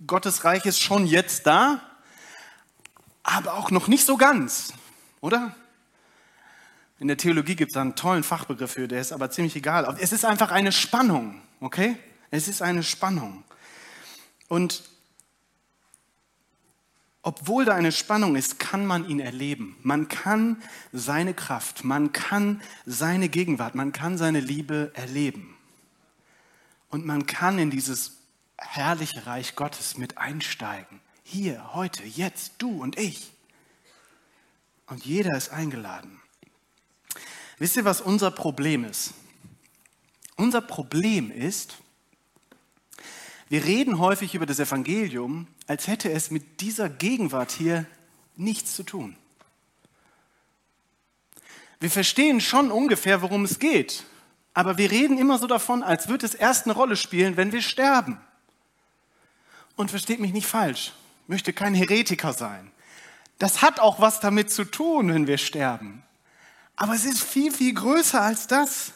Gottes 0.06 0.44
Reich 0.44 0.64
ist 0.68 0.80
schon 0.80 1.08
jetzt 1.08 1.48
da, 1.48 1.82
aber 3.24 3.56
auch 3.56 3.72
noch 3.72 3.88
nicht 3.88 4.06
so 4.06 4.16
ganz, 4.16 4.74
oder? 5.22 5.56
In 7.00 7.08
der 7.08 7.18
Theologie 7.18 7.56
gibt 7.56 7.72
es 7.72 7.78
einen 7.78 7.96
tollen 7.96 8.22
Fachbegriff 8.22 8.74
für, 8.74 8.88
der 8.88 9.02
ist 9.02 9.12
aber 9.12 9.32
ziemlich 9.32 9.56
egal. 9.56 9.98
Es 10.00 10.14
ist 10.14 10.24
einfach 10.24 10.52
eine 10.52 10.72
Spannung, 10.72 11.42
okay? 11.60 11.98
Es 12.30 12.48
ist 12.48 12.62
eine 12.62 12.84
Spannung. 12.84 13.44
Und 14.48 14.84
obwohl 17.24 17.66
da 17.66 17.74
eine 17.74 17.92
Spannung 17.92 18.36
ist, 18.36 18.60
kann 18.60 18.86
man 18.86 19.10
ihn 19.10 19.20
erleben. 19.20 19.78
Man 19.82 20.10
kann 20.10 20.62
seine 20.94 21.34
Kraft, 21.34 21.84
man 21.84 22.12
kann 22.12 22.62
seine 22.86 23.30
Gegenwart, 23.30 23.74
man 23.74 23.94
kann 23.94 24.20
seine 24.20 24.42
Liebe 24.42 24.92
erleben. 24.94 25.55
Und 26.90 27.06
man 27.06 27.26
kann 27.26 27.60
in 27.60 27.72
dieses 27.72 28.18
herrliche 28.58 29.26
Reich 29.26 29.56
Gottes 29.56 29.98
mit 29.98 30.18
einsteigen. 30.18 31.02
Hier, 31.24 31.74
heute, 31.74 32.04
jetzt, 32.04 32.54
du 32.60 32.82
und 32.82 33.00
ich. 33.00 33.32
Und 34.88 35.06
jeder 35.06 35.36
ist 35.36 35.50
eingeladen. 35.50 36.22
Wisst 37.58 37.78
ihr, 37.78 37.86
was 37.86 38.02
unser 38.02 38.32
Problem 38.32 38.84
ist? 38.84 39.14
Unser 40.36 40.62
Problem 40.62 41.32
ist, 41.32 41.78
wir 43.48 43.64
reden 43.64 44.00
häufig 44.00 44.36
über 44.36 44.46
das 44.46 44.60
Evangelium, 44.60 45.48
als 45.68 45.88
hätte 45.88 46.12
es 46.12 46.32
mit 46.32 46.62
dieser 46.62 46.90
Gegenwart 46.90 47.52
hier 47.52 47.86
nichts 48.36 48.76
zu 48.76 48.84
tun. 48.84 49.16
Wir 51.80 51.92
verstehen 51.92 52.42
schon 52.42 52.72
ungefähr, 52.72 53.22
worum 53.22 53.46
es 53.46 53.60
geht, 53.60 54.06
aber 54.56 54.78
wir 54.78 54.90
reden 54.90 55.18
immer 55.18 55.38
so 55.38 55.48
davon, 55.48 55.84
als 55.84 56.08
würde 56.08 56.26
es 56.26 56.34
erst 56.34 56.66
eine 56.66 56.74
Rolle 56.74 56.96
spielen, 56.96 57.36
wenn 57.36 57.52
wir 57.52 57.62
sterben. 57.62 58.18
Und 59.76 59.92
versteht 59.92 60.22
mich 60.22 60.32
nicht 60.32 60.48
falsch, 60.48 60.94
möchte 61.28 61.52
kein 61.52 61.76
Heretiker 61.76 62.32
sein. 62.32 62.72
Das 63.38 63.62
hat 63.62 63.82
auch 63.82 64.00
was 64.00 64.22
damit 64.22 64.50
zu 64.50 64.64
tun, 64.64 65.14
wenn 65.14 65.28
wir 65.28 65.38
sterben. 65.38 66.04
Aber 66.78 66.94
es 66.94 67.04
ist 67.04 67.22
viel, 67.22 67.52
viel 67.52 67.74
größer 67.74 68.22
als 68.22 68.48
das. 68.48 68.94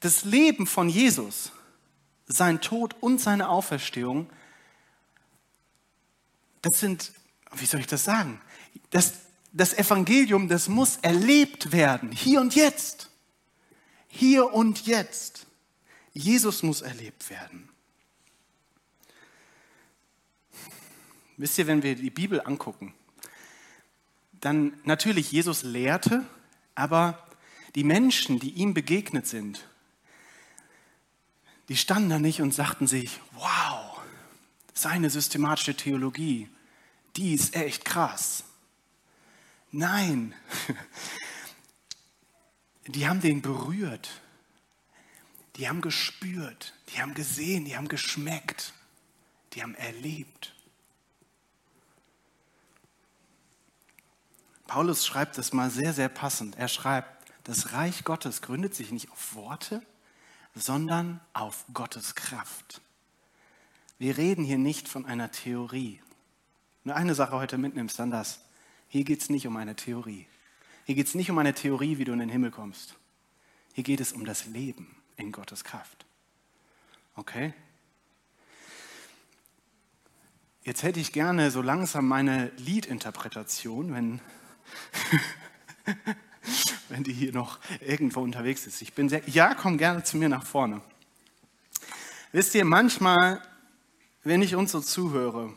Das 0.00 0.24
Leben 0.24 0.66
von 0.66 0.90
Jesus, 0.90 1.50
sein 2.26 2.60
Tod 2.60 2.96
und 3.00 3.22
seine 3.22 3.48
Auferstehung, 3.48 4.28
das 6.60 6.80
sind, 6.80 7.12
wie 7.54 7.64
soll 7.64 7.80
ich 7.80 7.86
das 7.86 8.04
sagen? 8.04 8.42
Das, 8.90 9.14
das 9.52 9.72
Evangelium, 9.72 10.48
das 10.48 10.68
muss 10.68 10.98
erlebt 10.98 11.72
werden, 11.72 12.12
hier 12.12 12.42
und 12.42 12.54
jetzt. 12.54 13.08
Hier 14.08 14.52
und 14.52 14.86
jetzt. 14.86 15.46
Jesus 16.12 16.62
muss 16.62 16.82
erlebt 16.82 17.30
werden. 17.30 17.68
Wisst 21.36 21.58
ihr, 21.58 21.66
wenn 21.66 21.82
wir 21.82 21.94
die 21.94 22.10
Bibel 22.10 22.40
angucken, 22.40 22.94
dann 24.40 24.72
natürlich 24.84 25.30
Jesus 25.30 25.62
lehrte, 25.62 26.26
aber 26.74 27.26
die 27.74 27.84
Menschen, 27.84 28.40
die 28.40 28.50
ihm 28.50 28.74
begegnet 28.74 29.26
sind, 29.26 29.68
Die 31.68 31.76
standen 31.76 32.08
da 32.08 32.18
nicht 32.18 32.40
und 32.40 32.54
sagten 32.54 32.86
sich, 32.86 33.20
wow, 33.32 34.00
seine 34.72 35.10
systematische 35.10 35.74
Theologie, 35.74 36.48
die 37.16 37.34
ist 37.34 37.54
echt 37.54 37.84
krass. 37.84 38.44
Nein, 39.70 40.34
die 42.94 43.08
haben 43.08 43.20
den 43.20 43.42
berührt, 43.42 44.20
die 45.56 45.68
haben 45.68 45.80
gespürt, 45.80 46.74
die 46.88 47.00
haben 47.00 47.14
gesehen, 47.14 47.64
die 47.64 47.76
haben 47.76 47.88
geschmeckt, 47.88 48.72
die 49.52 49.62
haben 49.62 49.74
erlebt. 49.74 50.54
Paulus 54.66 55.06
schreibt 55.06 55.38
das 55.38 55.52
mal 55.52 55.70
sehr, 55.70 55.92
sehr 55.94 56.08
passend. 56.08 56.56
Er 56.56 56.68
schreibt, 56.68 57.30
das 57.44 57.72
Reich 57.72 58.04
Gottes 58.04 58.42
gründet 58.42 58.74
sich 58.74 58.92
nicht 58.92 59.10
auf 59.10 59.34
Worte, 59.34 59.82
sondern 60.54 61.20
auf 61.32 61.64
Gottes 61.72 62.14
Kraft. 62.14 62.82
Wir 63.98 64.16
reden 64.18 64.44
hier 64.44 64.58
nicht 64.58 64.88
von 64.88 65.06
einer 65.06 65.30
Theorie. 65.30 66.00
Nur 66.84 66.94
eine 66.94 67.14
Sache 67.14 67.32
heute 67.32 67.58
mitnimmst, 67.58 67.98
dann 67.98 68.10
das. 68.10 68.40
Hier 68.88 69.04
geht 69.04 69.22
es 69.22 69.30
nicht 69.30 69.46
um 69.46 69.56
eine 69.56 69.74
Theorie. 69.74 70.26
Hier 70.88 70.94
geht 70.94 71.06
es 71.06 71.14
nicht 71.14 71.30
um 71.30 71.36
eine 71.36 71.52
Theorie, 71.52 71.98
wie 71.98 72.06
du 72.06 72.12
in 72.12 72.18
den 72.18 72.30
Himmel 72.30 72.50
kommst. 72.50 72.94
Hier 73.74 73.84
geht 73.84 74.00
es 74.00 74.14
um 74.14 74.24
das 74.24 74.46
Leben 74.46 74.96
in 75.18 75.32
Gottes 75.32 75.62
Kraft. 75.62 76.06
Okay? 77.14 77.52
Jetzt 80.64 80.82
hätte 80.82 80.98
ich 80.98 81.12
gerne 81.12 81.50
so 81.50 81.60
langsam 81.60 82.08
meine 82.08 82.52
Liedinterpretation, 82.56 83.92
wenn, 83.92 84.22
wenn 86.88 87.04
die 87.04 87.12
hier 87.12 87.34
noch 87.34 87.58
irgendwo 87.86 88.20
unterwegs 88.20 88.66
ist. 88.66 88.80
Ich 88.80 88.94
bin 88.94 89.10
sehr, 89.10 89.20
ja, 89.28 89.54
komm 89.54 89.76
gerne 89.76 90.04
zu 90.04 90.16
mir 90.16 90.30
nach 90.30 90.46
vorne. 90.46 90.80
Wisst 92.32 92.54
ihr, 92.54 92.64
manchmal, 92.64 93.42
wenn 94.24 94.40
ich 94.40 94.54
uns 94.54 94.72
so 94.72 94.80
zuhöre, 94.80 95.54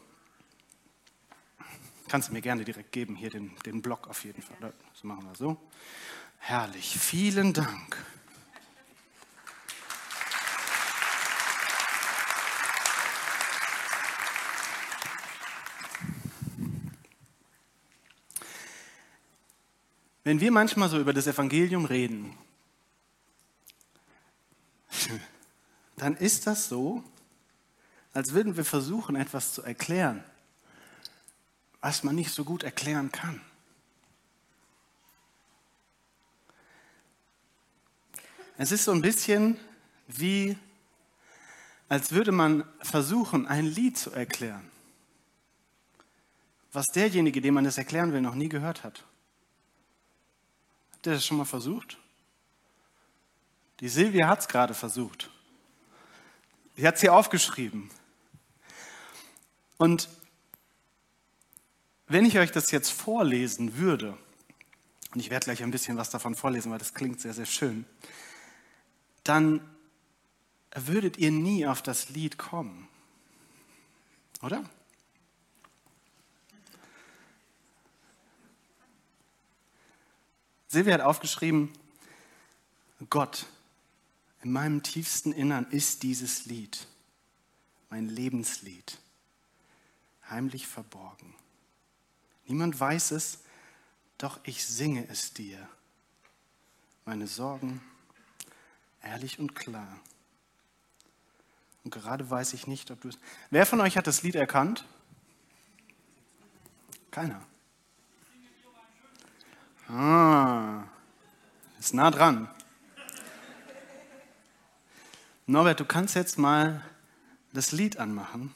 kannst 2.11 2.27
du 2.27 2.33
mir 2.33 2.41
gerne 2.41 2.65
direkt 2.65 2.91
geben, 2.91 3.15
hier 3.15 3.29
den, 3.29 3.55
den 3.65 3.81
Block 3.81 4.09
auf 4.09 4.25
jeden 4.25 4.41
Fall. 4.41 4.57
Das 4.59 5.03
machen 5.05 5.23
wir 5.23 5.33
so. 5.33 5.55
Herrlich, 6.39 6.97
vielen 6.99 7.53
Dank. 7.53 7.95
Wenn 20.25 20.41
wir 20.41 20.51
manchmal 20.51 20.89
so 20.89 20.99
über 20.99 21.13
das 21.13 21.27
Evangelium 21.27 21.85
reden, 21.85 22.37
dann 25.95 26.17
ist 26.17 26.45
das 26.45 26.67
so, 26.67 27.05
als 28.11 28.33
würden 28.33 28.57
wir 28.57 28.65
versuchen, 28.65 29.15
etwas 29.15 29.53
zu 29.53 29.61
erklären, 29.61 30.25
was 31.81 32.03
man 32.03 32.15
nicht 32.15 32.31
so 32.31 32.43
gut 32.43 32.63
erklären 32.63 33.11
kann. 33.11 33.41
Es 38.57 38.71
ist 38.71 38.85
so 38.85 38.91
ein 38.91 39.01
bisschen 39.01 39.59
wie, 40.07 40.55
als 41.89 42.11
würde 42.11 42.31
man 42.31 42.63
versuchen, 42.81 43.47
ein 43.47 43.65
Lied 43.65 43.97
zu 43.97 44.11
erklären, 44.11 44.69
was 46.71 46.87
derjenige, 46.87 47.41
dem 47.41 47.55
man 47.55 47.65
es 47.65 47.79
erklären 47.79 48.13
will, 48.13 48.21
noch 48.21 48.35
nie 48.35 48.49
gehört 48.49 48.83
hat. 48.83 49.03
Habt 50.93 51.07
ihr 51.07 51.13
das 51.13 51.25
schon 51.25 51.37
mal 51.37 51.45
versucht? 51.45 51.97
Die 53.79 53.89
Silvia 53.89 54.27
hat 54.27 54.41
es 54.41 54.47
gerade 54.47 54.75
versucht. 54.75 55.31
Sie 56.75 56.87
hat 56.87 56.95
es 56.95 57.01
hier 57.01 57.13
aufgeschrieben. 57.13 57.89
Und 59.77 60.07
wenn 62.11 62.25
ich 62.25 62.37
euch 62.37 62.51
das 62.51 62.71
jetzt 62.71 62.91
vorlesen 62.91 63.77
würde, 63.77 64.17
und 65.13 65.19
ich 65.19 65.29
werde 65.29 65.45
gleich 65.45 65.63
ein 65.63 65.71
bisschen 65.71 65.97
was 65.97 66.09
davon 66.09 66.35
vorlesen, 66.35 66.71
weil 66.71 66.79
das 66.79 66.93
klingt 66.93 67.21
sehr, 67.21 67.33
sehr 67.33 67.45
schön, 67.45 67.85
dann 69.23 69.61
würdet 70.75 71.17
ihr 71.17 71.31
nie 71.31 71.65
auf 71.65 71.81
das 71.81 72.09
Lied 72.09 72.37
kommen. 72.37 72.87
Oder? 74.41 74.69
Silvia 80.67 80.93
hat 80.93 81.01
aufgeschrieben, 81.01 81.71
Gott, 83.09 83.45
in 84.41 84.51
meinem 84.51 84.83
tiefsten 84.83 85.31
Innern 85.31 85.65
ist 85.69 86.03
dieses 86.03 86.45
Lied, 86.45 86.87
mein 87.89 88.07
Lebenslied, 88.07 88.97
heimlich 90.29 90.67
verborgen. 90.67 91.35
Niemand 92.51 92.77
weiß 92.77 93.11
es, 93.11 93.39
doch 94.17 94.37
ich 94.43 94.65
singe 94.65 95.07
es 95.07 95.31
dir. 95.31 95.69
Meine 97.05 97.25
Sorgen, 97.25 97.81
ehrlich 99.01 99.39
und 99.39 99.55
klar. 99.55 99.87
Und 101.85 101.91
gerade 101.91 102.29
weiß 102.29 102.51
ich 102.51 102.67
nicht, 102.67 102.91
ob 102.91 102.99
du 102.99 103.07
es. 103.07 103.17
Wer 103.51 103.65
von 103.65 103.79
euch 103.79 103.95
hat 103.95 104.05
das 104.05 104.21
Lied 104.23 104.35
erkannt? 104.35 104.83
Keiner. 107.09 107.41
Ah, 109.87 110.83
ist 111.79 111.93
nah 111.93 112.11
dran. 112.11 112.49
Norbert, 115.45 115.79
du 115.79 115.85
kannst 115.85 116.15
jetzt 116.15 116.37
mal 116.37 116.83
das 117.53 117.71
Lied 117.71 117.95
anmachen. 117.95 118.53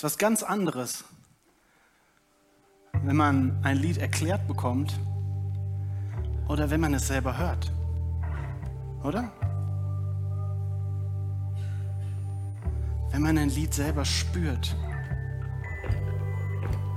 Ist 0.00 0.04
was 0.04 0.16
ganz 0.16 0.42
anderes, 0.42 1.04
wenn 3.02 3.16
man 3.16 3.60
ein 3.62 3.76
Lied 3.76 3.98
erklärt 3.98 4.48
bekommt 4.48 4.98
oder 6.48 6.70
wenn 6.70 6.80
man 6.80 6.94
es 6.94 7.06
selber 7.06 7.36
hört. 7.36 7.70
Oder? 9.04 9.30
wenn 13.10 13.20
man 13.20 13.36
ein 13.36 13.50
Lied 13.50 13.74
selber 13.74 14.06
spürt, 14.06 14.74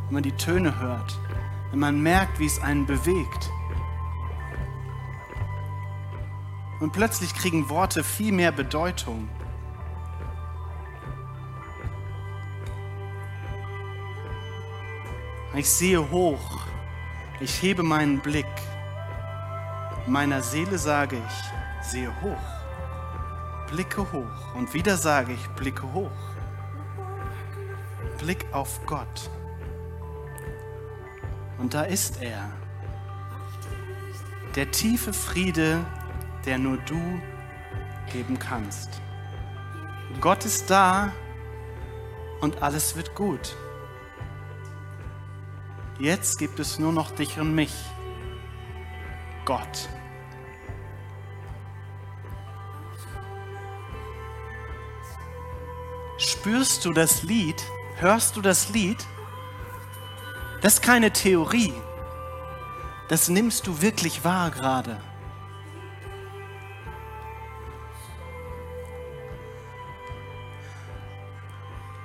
wenn 0.06 0.14
man 0.14 0.24
die 0.24 0.32
Töne 0.38 0.80
hört, 0.80 1.20
wenn 1.72 1.80
man 1.80 2.02
merkt, 2.02 2.40
wie 2.40 2.46
es 2.46 2.62
einen 2.62 2.86
bewegt. 2.86 3.52
Und 6.80 6.94
plötzlich 6.94 7.34
kriegen 7.34 7.70
Worte 7.70 8.02
viel 8.02 8.32
mehr 8.32 8.54
Bedeutung. 8.54 9.28
Ich 15.56 15.70
sehe 15.70 16.10
hoch, 16.12 16.62
ich 17.40 17.62
hebe 17.62 17.84
meinen 17.84 18.20
Blick. 18.20 18.46
Meiner 20.08 20.42
Seele 20.42 20.78
sage 20.78 21.18
ich, 21.18 21.90
sehe 21.90 22.12
hoch 22.22 22.64
blicke 23.74 24.12
hoch. 24.12 24.56
Und 24.56 24.74
wieder 24.74 24.98
sage 24.98 25.34
ich, 25.34 25.48
blicke 25.56 25.92
hoch. 25.94 26.12
Blick 28.20 28.46
auf 28.52 28.86
Gott. 28.86 29.30
Und 31.58 31.74
da 31.74 31.84
ist 31.84 32.22
er. 32.22 32.52
Der 34.56 34.70
tiefe 34.70 35.12
Friede, 35.12 35.84
der 36.46 36.60
nur 36.60 36.78
du 36.78 37.20
geben 38.12 38.38
kannst. 38.38 39.02
Gott 40.22 40.46
ist 40.46 40.70
da 40.70 41.12
und 42.42 42.62
alles 42.62 42.96
wird 42.96 43.16
gut. 43.16 43.56
Jetzt 46.00 46.40
gibt 46.40 46.60
es 46.60 46.80
nur 46.80 46.92
noch 46.92 47.12
dich 47.12 47.40
und 47.40 47.54
mich. 47.54 47.74
Gott. 49.46 49.90
Spürst 56.18 56.86
du 56.86 56.94
das 56.94 57.24
Lied? 57.24 57.62
Hörst 57.98 58.36
du 58.36 58.42
das 58.42 58.70
Lied? 58.70 59.06
Das 60.62 60.76
ist 60.76 60.82
keine 60.82 61.12
Theorie. 61.12 61.74
Das 63.10 63.30
nimmst 63.30 63.68
du 63.68 63.82
wirklich 63.82 64.24
wahr 64.24 64.50
gerade. 64.50 65.00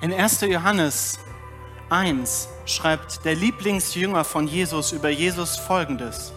In 0.01 0.12
1. 0.12 0.43
Johannes 0.43 1.18
1 1.91 2.49
schreibt 2.66 3.24
der 3.24 3.34
Lieblingsjünger 3.34 4.24
von 4.24 4.47
Jesus 4.47 4.93
über 4.93 5.09
Jesus 5.09 5.57
folgendes. 5.57 6.32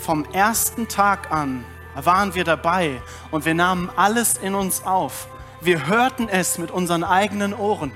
Vom 0.00 0.24
ersten 0.32 0.88
Tag 0.88 1.30
an 1.30 1.64
waren 1.94 2.34
wir 2.34 2.44
dabei 2.44 3.00
und 3.30 3.44
wir 3.44 3.54
nahmen 3.54 3.90
alles 3.96 4.36
in 4.36 4.54
uns 4.54 4.84
auf 4.84 5.28
wir 5.60 5.86
hörten 5.86 6.28
es 6.28 6.58
mit 6.58 6.70
unseren 6.70 7.02
eigenen 7.02 7.54
Ohren. 7.54 7.90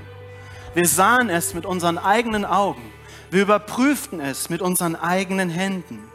Wir 0.75 0.89
sahen 0.89 1.29
es 1.29 1.53
mit 1.53 1.67
unseren 1.67 1.99
eigenen 1.99 2.45
Augen. 2.45 2.93
Wir 3.31 3.43
überprüften 3.43 4.19
es 4.19 4.49
mit 4.49 4.63
unseren 4.63 4.97
eigenen 4.97 5.51
Händen. 5.51 6.11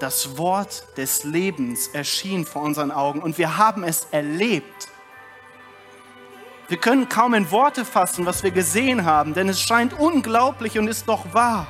Das 0.00 0.38
Wort 0.38 0.84
des 0.96 1.24
Lebens 1.24 1.88
erschien 1.88 2.46
vor 2.46 2.62
unseren 2.62 2.92
Augen 2.92 3.20
und 3.20 3.36
wir 3.36 3.58
haben 3.58 3.82
es 3.82 4.06
erlebt. 4.12 4.88
Wir 6.70 6.78
können 6.78 7.08
kaum 7.08 7.34
in 7.34 7.50
Worte 7.50 7.84
fassen, 7.84 8.26
was 8.26 8.44
wir 8.44 8.52
gesehen 8.52 9.04
haben, 9.04 9.34
denn 9.34 9.48
es 9.48 9.60
scheint 9.60 9.92
unglaublich 9.92 10.78
und 10.78 10.86
ist 10.86 11.08
doch 11.08 11.34
wahr. 11.34 11.66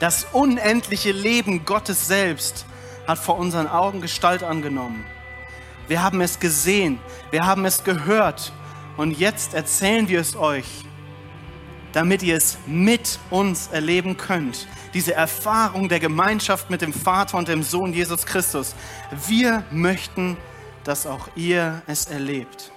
Das 0.00 0.26
unendliche 0.32 1.12
Leben 1.12 1.64
Gottes 1.64 2.06
selbst 2.06 2.66
hat 3.06 3.18
vor 3.18 3.38
unseren 3.38 3.66
Augen 3.66 4.02
Gestalt 4.02 4.42
angenommen. 4.42 5.06
Wir 5.88 6.02
haben 6.02 6.20
es 6.20 6.38
gesehen, 6.38 6.98
wir 7.30 7.46
haben 7.46 7.64
es 7.64 7.84
gehört 7.84 8.52
und 8.98 9.18
jetzt 9.18 9.54
erzählen 9.54 10.08
wir 10.08 10.20
es 10.20 10.36
euch, 10.36 10.84
damit 11.94 12.22
ihr 12.22 12.36
es 12.36 12.58
mit 12.66 13.18
uns 13.30 13.68
erleben 13.68 14.18
könnt. 14.18 14.68
Diese 14.92 15.14
Erfahrung 15.14 15.88
der 15.88 16.00
Gemeinschaft 16.00 16.68
mit 16.68 16.82
dem 16.82 16.92
Vater 16.92 17.38
und 17.38 17.48
dem 17.48 17.62
Sohn 17.62 17.94
Jesus 17.94 18.26
Christus. 18.26 18.74
Wir 19.26 19.64
möchten, 19.70 20.36
dass 20.84 21.06
auch 21.06 21.28
ihr 21.34 21.80
es 21.86 22.04
erlebt. 22.04 22.73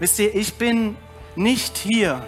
Wisst 0.00 0.18
ihr, 0.18 0.34
ich 0.34 0.54
bin 0.54 0.96
nicht 1.34 1.76
hier, 1.76 2.26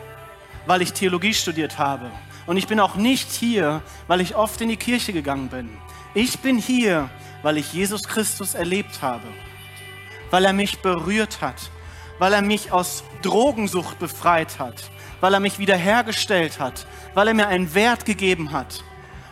weil 0.66 0.82
ich 0.82 0.92
Theologie 0.92 1.34
studiert 1.34 1.78
habe. 1.78 2.10
Und 2.46 2.56
ich 2.56 2.66
bin 2.66 2.80
auch 2.80 2.96
nicht 2.96 3.30
hier, 3.30 3.82
weil 4.08 4.20
ich 4.20 4.34
oft 4.34 4.60
in 4.60 4.68
die 4.68 4.76
Kirche 4.76 5.12
gegangen 5.12 5.48
bin. 5.48 5.70
Ich 6.14 6.40
bin 6.40 6.58
hier, 6.58 7.08
weil 7.42 7.58
ich 7.58 7.72
Jesus 7.72 8.02
Christus 8.02 8.54
erlebt 8.54 9.02
habe, 9.02 9.26
weil 10.30 10.44
er 10.44 10.52
mich 10.52 10.80
berührt 10.80 11.40
hat, 11.40 11.70
weil 12.18 12.32
er 12.32 12.42
mich 12.42 12.72
aus 12.72 13.04
Drogensucht 13.22 13.98
befreit 13.98 14.58
hat, 14.58 14.90
weil 15.20 15.34
er 15.34 15.40
mich 15.40 15.58
wiederhergestellt 15.58 16.58
hat, 16.58 16.86
weil 17.14 17.28
er 17.28 17.34
mir 17.34 17.46
einen 17.46 17.74
Wert 17.74 18.04
gegeben 18.04 18.50
hat, 18.50 18.82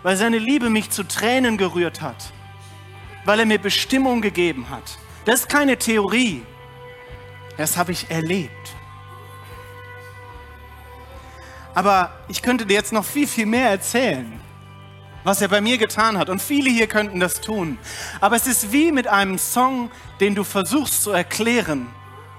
weil 0.05 0.17
seine 0.17 0.39
Liebe 0.39 0.71
mich 0.71 0.91
zu 0.91 1.03
Tränen 1.03 1.59
gerührt 1.59 2.01
hat, 2.01 2.33
weil 3.25 3.41
er 3.41 3.47
mir 3.47 3.59
Bestimmung 3.59 4.21
gegeben 4.21 4.71
hat. 4.71 4.99
Das 5.25 5.41
ist 5.41 5.49
keine 5.49 5.77
Theorie, 5.77 6.43
das 7.59 7.77
habe 7.77 7.93
ich 7.93 8.11
erlebt. 8.11 8.75
Aber 11.75 12.11
ich 12.29 12.41
könnte 12.41 12.65
dir 12.65 12.75
jetzt 12.75 12.95
noch 12.95 13.05
viel, 13.05 13.27
viel 13.27 13.47
mehr 13.47 13.69
erzählen 13.69 14.41
was 15.29 15.43
er 15.43 15.49
bei 15.49 15.61
mir 15.61 15.77
getan 15.77 16.17
hat. 16.19 16.31
Und 16.31 16.41
viele 16.41 16.71
hier 16.71 16.87
könnten 16.87 17.21
das 17.21 17.41
tun. 17.41 17.79
Aber 18.21 18.35
es 18.35 18.47
ist 18.47 18.73
wie 18.73 18.91
mit 18.93 19.07
einem 19.07 19.39
Song, 19.39 19.91
den 20.21 20.35
du 20.35 20.43
versuchst 20.43 21.03
zu 21.03 21.11
erklären, 21.11 21.87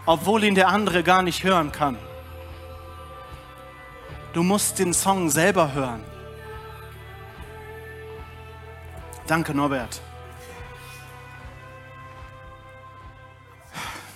obwohl 0.08 0.44
ihn 0.44 0.56
der 0.56 0.70
andere 0.70 1.04
gar 1.04 1.22
nicht 1.22 1.44
hören 1.44 1.72
kann. 1.72 1.98
Du 4.34 4.42
musst 4.44 4.80
den 4.80 4.94
Song 4.94 5.30
selber 5.30 5.74
hören. 5.74 6.04
Danke, 9.28 9.54
Norbert. 9.54 10.02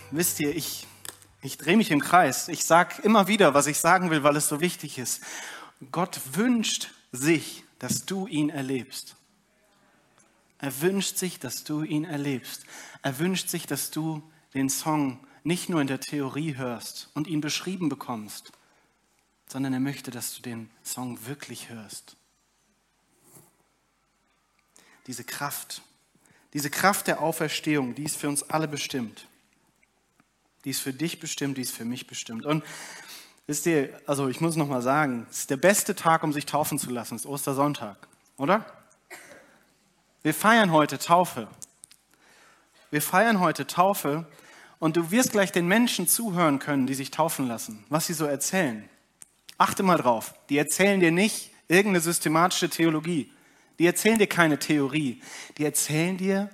Wisst 0.10 0.40
ihr, 0.40 0.56
ich, 0.56 0.88
ich 1.44 1.58
drehe 1.58 1.78
mich 1.78 1.92
im 1.92 2.00
Kreis. 2.00 2.48
Ich 2.48 2.64
sage 2.64 3.02
immer 3.02 3.28
wieder, 3.28 3.54
was 3.54 3.68
ich 3.68 3.78
sagen 3.78 4.10
will, 4.10 4.24
weil 4.24 4.38
es 4.38 4.48
so 4.48 4.62
wichtig 4.62 4.98
ist. 4.98 5.22
Gott 5.92 6.20
wünscht 6.34 6.90
sich, 7.12 7.66
dass 7.80 8.06
du 8.06 8.28
ihn 8.28 8.50
erlebst. 8.50 9.18
Er 10.60 10.82
wünscht 10.82 11.18
sich, 11.18 11.40
dass 11.40 11.66
du 11.66 11.84
ihn 11.84 12.06
erlebst. 12.06 12.66
Er 13.02 13.20
wünscht 13.20 13.50
sich, 13.50 13.68
dass 13.68 13.92
du 13.92 14.24
den 14.54 14.70
Song 14.70 15.20
nicht 15.44 15.68
nur 15.68 15.82
in 15.82 15.88
der 15.88 16.00
Theorie 16.00 16.56
hörst 16.56 17.10
und 17.14 17.28
ihn 17.28 17.42
beschrieben 17.42 17.90
bekommst, 17.90 18.54
sondern 19.48 19.74
er 19.74 19.82
möchte, 19.82 20.12
dass 20.12 20.36
du 20.36 20.42
den 20.42 20.70
Song 20.82 21.26
wirklich 21.26 21.68
hörst. 21.68 22.16
Diese 25.08 25.26
Kraft, 25.26 25.82
diese 26.54 26.70
Kraft 26.70 27.08
der 27.08 27.20
Auferstehung, 27.22 27.94
die 27.96 28.04
ist 28.04 28.16
für 28.16 28.30
uns 28.30 28.44
alle 28.44 28.70
bestimmt. 28.70 29.28
Die 30.66 30.70
ist 30.70 30.80
für 30.80 30.94
dich 30.94 31.20
bestimmt, 31.20 31.58
die 31.58 31.62
ist 31.62 31.76
für 31.76 31.86
mich 31.86 32.08
bestimmt. 32.08 32.46
Und 32.46 32.64
Wisst 33.46 33.66
ihr, 33.66 34.00
also 34.08 34.30
ich 34.30 34.40
muss 34.40 34.56
noch 34.56 34.70
mal 34.70 34.82
sagen, 34.82 35.28
es 35.30 35.40
ist 35.40 35.50
der 35.50 35.58
beste 35.58 35.96
Tag, 35.96 36.24
um 36.24 36.32
sich 36.32 36.46
taufen 36.46 36.80
zu 36.80 36.90
lassen, 36.92 37.16
ist 37.16 37.26
Ostersonntag, 37.26 38.08
oder? 38.38 38.66
Wir 40.22 40.34
feiern 40.34 40.72
heute 40.72 40.98
Taufe. 40.98 41.50
Wir 42.90 43.02
feiern 43.02 43.42
heute 43.42 43.68
Taufe 43.68 44.26
und 44.80 44.96
du 44.96 45.12
wirst 45.12 45.34
gleich 45.34 45.52
den 45.52 45.68
Menschen 45.68 46.08
zuhören 46.08 46.60
können, 46.60 46.88
die 46.88 46.94
sich 46.94 47.12
taufen 47.12 47.48
lassen, 47.48 47.84
was 47.90 48.08
sie 48.08 48.14
so 48.14 48.26
erzählen. 48.26 48.88
Achte 49.58 49.84
mal 49.84 49.98
drauf, 49.98 50.34
die 50.48 50.58
erzählen 50.58 51.02
dir 51.02 51.12
nicht 51.12 51.52
irgendeine 51.68 52.00
systematische 52.00 52.70
Theologie. 52.70 53.30
Die 53.78 53.86
erzählen 53.86 54.20
dir 54.20 54.28
keine 54.28 54.58
Theorie. 54.58 55.22
Die 55.58 55.66
erzählen 55.66 56.16
dir, 56.16 56.50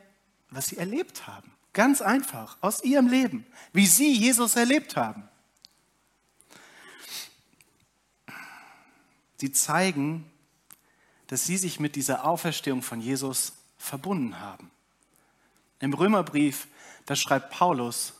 was 0.49 0.67
sie 0.67 0.77
erlebt 0.77 1.27
haben. 1.27 1.48
Ganz 1.73 2.01
einfach, 2.01 2.57
aus 2.61 2.83
ihrem 2.83 3.07
Leben, 3.07 3.45
wie 3.73 3.87
sie 3.87 4.13
Jesus 4.13 4.55
erlebt 4.55 4.95
haben. 4.95 5.27
Sie 9.37 9.51
zeigen, 9.51 10.29
dass 11.27 11.45
sie 11.45 11.57
sich 11.57 11.79
mit 11.79 11.95
dieser 11.95 12.25
Auferstehung 12.25 12.81
von 12.81 12.99
Jesus 12.99 13.53
verbunden 13.77 14.39
haben. 14.39 14.71
Im 15.79 15.93
Römerbrief, 15.93 16.67
da 17.05 17.15
schreibt 17.15 17.51
Paulus, 17.51 18.13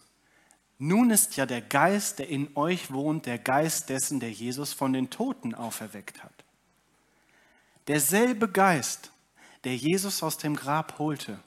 nun 0.77 1.09
ist 1.09 1.35
ja 1.35 1.45
der 1.45 1.61
Geist, 1.61 2.19
der 2.19 2.29
in 2.29 2.55
euch 2.55 2.91
wohnt, 2.91 3.25
der 3.25 3.37
Geist 3.37 3.89
dessen, 3.89 4.21
der 4.21 4.31
Jesus 4.31 4.71
von 4.71 4.93
den 4.93 5.09
Toten 5.09 5.53
auferweckt 5.53 6.23
hat. 6.23 6.45
Derselbe 7.87 8.47
Geist, 8.47 9.11
der 9.65 9.75
Jesus 9.75 10.23
aus 10.23 10.37
dem 10.37 10.55
Grab 10.55 10.99
holte, 10.99 11.43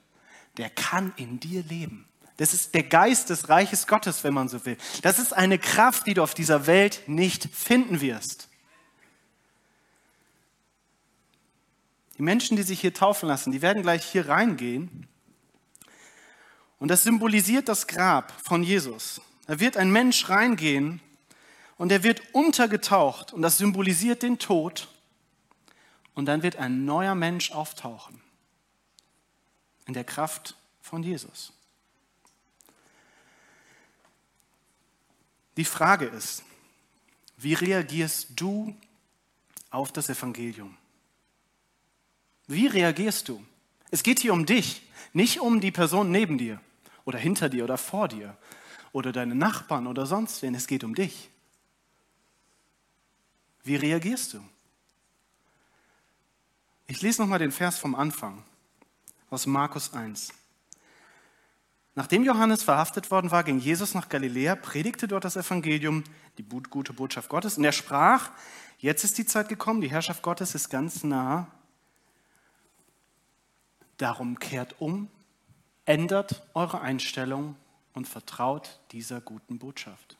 der 0.58 0.70
kann 0.70 1.12
in 1.16 1.40
dir 1.40 1.62
leben. 1.62 2.06
Das 2.36 2.54
ist 2.54 2.74
der 2.74 2.82
Geist 2.82 3.30
des 3.30 3.48
Reiches 3.48 3.86
Gottes, 3.86 4.24
wenn 4.24 4.34
man 4.34 4.48
so 4.48 4.64
will. 4.64 4.76
Das 5.02 5.18
ist 5.18 5.32
eine 5.32 5.58
Kraft, 5.58 6.06
die 6.06 6.14
du 6.14 6.22
auf 6.22 6.34
dieser 6.34 6.66
Welt 6.66 7.02
nicht 7.06 7.48
finden 7.54 8.00
wirst. 8.00 8.48
Die 12.18 12.22
Menschen, 12.22 12.56
die 12.56 12.62
sich 12.62 12.80
hier 12.80 12.94
taufen 12.94 13.28
lassen, 13.28 13.52
die 13.52 13.62
werden 13.62 13.82
gleich 13.82 14.04
hier 14.04 14.28
reingehen. 14.28 15.06
Und 16.78 16.88
das 16.88 17.02
symbolisiert 17.02 17.68
das 17.68 17.86
Grab 17.86 18.32
von 18.42 18.62
Jesus. 18.62 19.20
Da 19.46 19.60
wird 19.60 19.76
ein 19.76 19.90
Mensch 19.90 20.28
reingehen 20.28 21.00
und 21.76 21.92
er 21.92 22.02
wird 22.02 22.22
untergetaucht 22.32 23.32
und 23.32 23.42
das 23.42 23.58
symbolisiert 23.58 24.22
den 24.22 24.38
Tod. 24.38 24.88
Und 26.14 26.26
dann 26.26 26.42
wird 26.42 26.56
ein 26.56 26.84
neuer 26.84 27.14
Mensch 27.14 27.52
auftauchen 27.52 28.21
in 29.86 29.94
der 29.94 30.04
Kraft 30.04 30.56
von 30.80 31.02
Jesus. 31.02 31.52
Die 35.56 35.64
Frage 35.64 36.06
ist, 36.06 36.42
wie 37.36 37.54
reagierst 37.54 38.28
du 38.36 38.74
auf 39.70 39.92
das 39.92 40.08
Evangelium? 40.08 40.76
Wie 42.46 42.66
reagierst 42.66 43.28
du? 43.28 43.44
Es 43.90 44.02
geht 44.02 44.20
hier 44.20 44.32
um 44.32 44.46
dich, 44.46 44.82
nicht 45.12 45.40
um 45.40 45.60
die 45.60 45.70
Person 45.70 46.10
neben 46.10 46.38
dir 46.38 46.60
oder 47.04 47.18
hinter 47.18 47.48
dir 47.48 47.64
oder 47.64 47.76
vor 47.76 48.08
dir 48.08 48.36
oder 48.92 49.12
deine 49.12 49.34
Nachbarn 49.34 49.86
oder 49.86 50.06
sonst 50.06 50.42
wen. 50.42 50.54
Es 50.54 50.66
geht 50.66 50.84
um 50.84 50.94
dich. 50.94 51.28
Wie 53.64 53.76
reagierst 53.76 54.34
du? 54.34 54.44
Ich 56.86 57.00
lese 57.02 57.22
nochmal 57.22 57.38
den 57.38 57.52
Vers 57.52 57.78
vom 57.78 57.94
Anfang 57.94 58.42
aus 59.32 59.46
Markus 59.46 59.92
1. 59.92 60.32
Nachdem 61.94 62.24
Johannes 62.24 62.62
verhaftet 62.62 63.10
worden 63.10 63.30
war, 63.30 63.44
ging 63.44 63.58
Jesus 63.58 63.94
nach 63.94 64.08
Galiläa, 64.08 64.56
predigte 64.56 65.08
dort 65.08 65.24
das 65.24 65.36
Evangelium, 65.36 66.04
die 66.38 66.44
gute 66.44 66.92
Botschaft 66.92 67.28
Gottes, 67.28 67.58
und 67.58 67.64
er 67.64 67.72
sprach, 67.72 68.30
jetzt 68.78 69.04
ist 69.04 69.18
die 69.18 69.26
Zeit 69.26 69.48
gekommen, 69.48 69.80
die 69.80 69.90
Herrschaft 69.90 70.22
Gottes 70.22 70.54
ist 70.54 70.70
ganz 70.70 71.04
nah, 71.04 71.48
Darum 74.02 74.40
kehrt 74.40 74.80
um, 74.80 75.08
ändert 75.84 76.42
eure 76.54 76.80
Einstellung 76.80 77.54
und 77.92 78.08
vertraut 78.08 78.80
dieser 78.90 79.20
guten 79.20 79.60
Botschaft. 79.60 80.16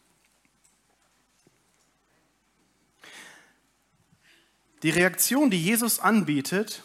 Die 4.85 4.91
Reaktion, 4.91 5.51
die 5.51 5.61
Jesus 5.61 5.99
anbietet, 5.99 6.85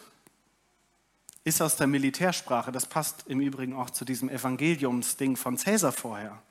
ist 1.48 1.60
aus 1.60 1.76
der 1.76 1.86
Militärsprache. 1.86 2.72
Das 2.72 2.86
passt 2.86 3.24
im 3.26 3.40
Übrigen 3.40 3.74
auch 3.74 3.90
zu 3.90 4.04
diesem 4.04 4.28
Evangeliumsding 4.28 5.36
von 5.36 5.58
Cäsar 5.58 5.92
vorher. 5.92 6.42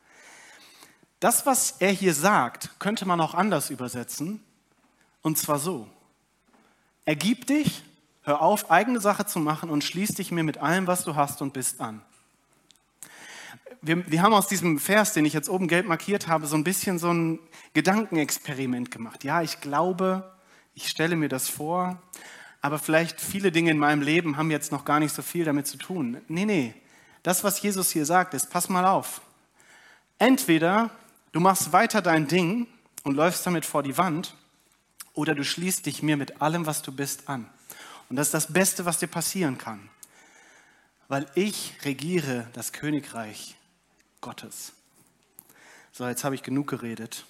Das, 1.20 1.46
was 1.46 1.76
er 1.80 1.92
hier 1.92 2.14
sagt, 2.14 2.80
könnte 2.80 3.06
man 3.06 3.22
auch 3.22 3.34
anders 3.34 3.70
übersetzen. 3.70 4.44
Und 5.22 5.38
zwar 5.38 5.60
so. 5.60 5.88
Ergib 7.06 7.48
dich 7.48 7.84
Hör 8.28 8.42
auf, 8.42 8.70
eigene 8.70 9.00
Sache 9.00 9.26
zu 9.26 9.40
machen 9.40 9.70
und 9.70 9.86
schließ 9.86 10.16
dich 10.16 10.32
mir 10.32 10.44
mit 10.44 10.58
allem, 10.58 10.86
was 10.86 11.06
du 11.06 11.16
hast 11.16 11.42
und 11.42 11.54
bist 11.54 11.80
an. 11.80 12.02
Wir, 13.82 14.12
wir, 14.12 14.22
haben 14.22 14.34
aus 14.34 14.50
diesem 14.50 14.80
Vers, 14.80 15.14
den 15.14 15.24
ich 15.24 15.32
jetzt 15.32 15.48
oben 15.48 15.70
gelb 15.70 15.88
markiert 15.88 16.28
habe, 16.28 16.46
so 16.46 16.58
ein 16.58 16.66
bisschen 16.66 17.00
so 17.00 17.10
ein 17.10 17.40
Gedankenexperiment 17.72 18.92
gemacht. 18.92 19.24
Ja, 19.24 19.42
ich 19.44 19.62
glaube, 19.62 20.30
ich 20.74 20.90
stelle 20.90 21.16
mir 21.16 21.30
das 21.30 21.48
vor, 21.48 22.02
aber 22.62 22.80
vielleicht 22.80 23.22
viele 23.22 23.52
Dinge 23.52 23.72
in 23.72 23.78
meinem 23.78 24.02
Leben 24.02 24.38
haben 24.38 24.52
jetzt 24.52 24.72
noch 24.72 24.86
gar 24.86 25.00
nicht 25.00 25.14
so 25.14 25.22
viel 25.22 25.46
damit 25.46 25.68
zu 25.68 25.78
tun. 25.78 26.22
Nee, 26.28 26.46
nee, 26.46 26.74
das, 27.24 27.44
was 27.44 27.62
Jesus 27.62 27.92
hier 27.92 28.06
sagt, 28.06 28.34
ist, 28.34 28.50
pass 28.50 28.70
mal 28.70 28.86
auf. 28.86 29.22
Entweder 30.20 30.90
du 31.32 31.40
machst 31.40 31.74
weiter 31.74 32.02
dein 32.02 32.28
Ding 32.28 32.68
und 33.04 33.16
läufst 33.16 33.46
damit 33.46 33.66
vor 33.66 33.84
die 33.84 33.98
Wand, 33.98 34.36
oder 35.14 35.34
du 35.34 35.44
schließt 35.44 35.86
dich 35.86 36.04
mir 36.04 36.16
mit 36.16 36.42
allem, 36.42 36.68
was 36.68 36.84
du 36.84 36.92
bist, 36.92 37.28
an. 37.28 37.50
Und 38.08 38.16
das 38.16 38.28
ist 38.28 38.34
das 38.34 38.54
Beste, 38.54 38.86
was 38.86 39.00
dir 39.00 39.08
passieren 39.08 39.58
kann. 39.58 39.90
Weil 41.08 41.26
ich 41.34 41.74
regiere 41.84 42.48
das 42.54 42.72
Königreich 42.72 43.56
Gottes. 44.22 44.74
So, 45.92 46.08
jetzt 46.08 46.24
habe 46.24 46.36
ich 46.36 46.44
genug 46.44 46.68
geredet. 46.68 47.26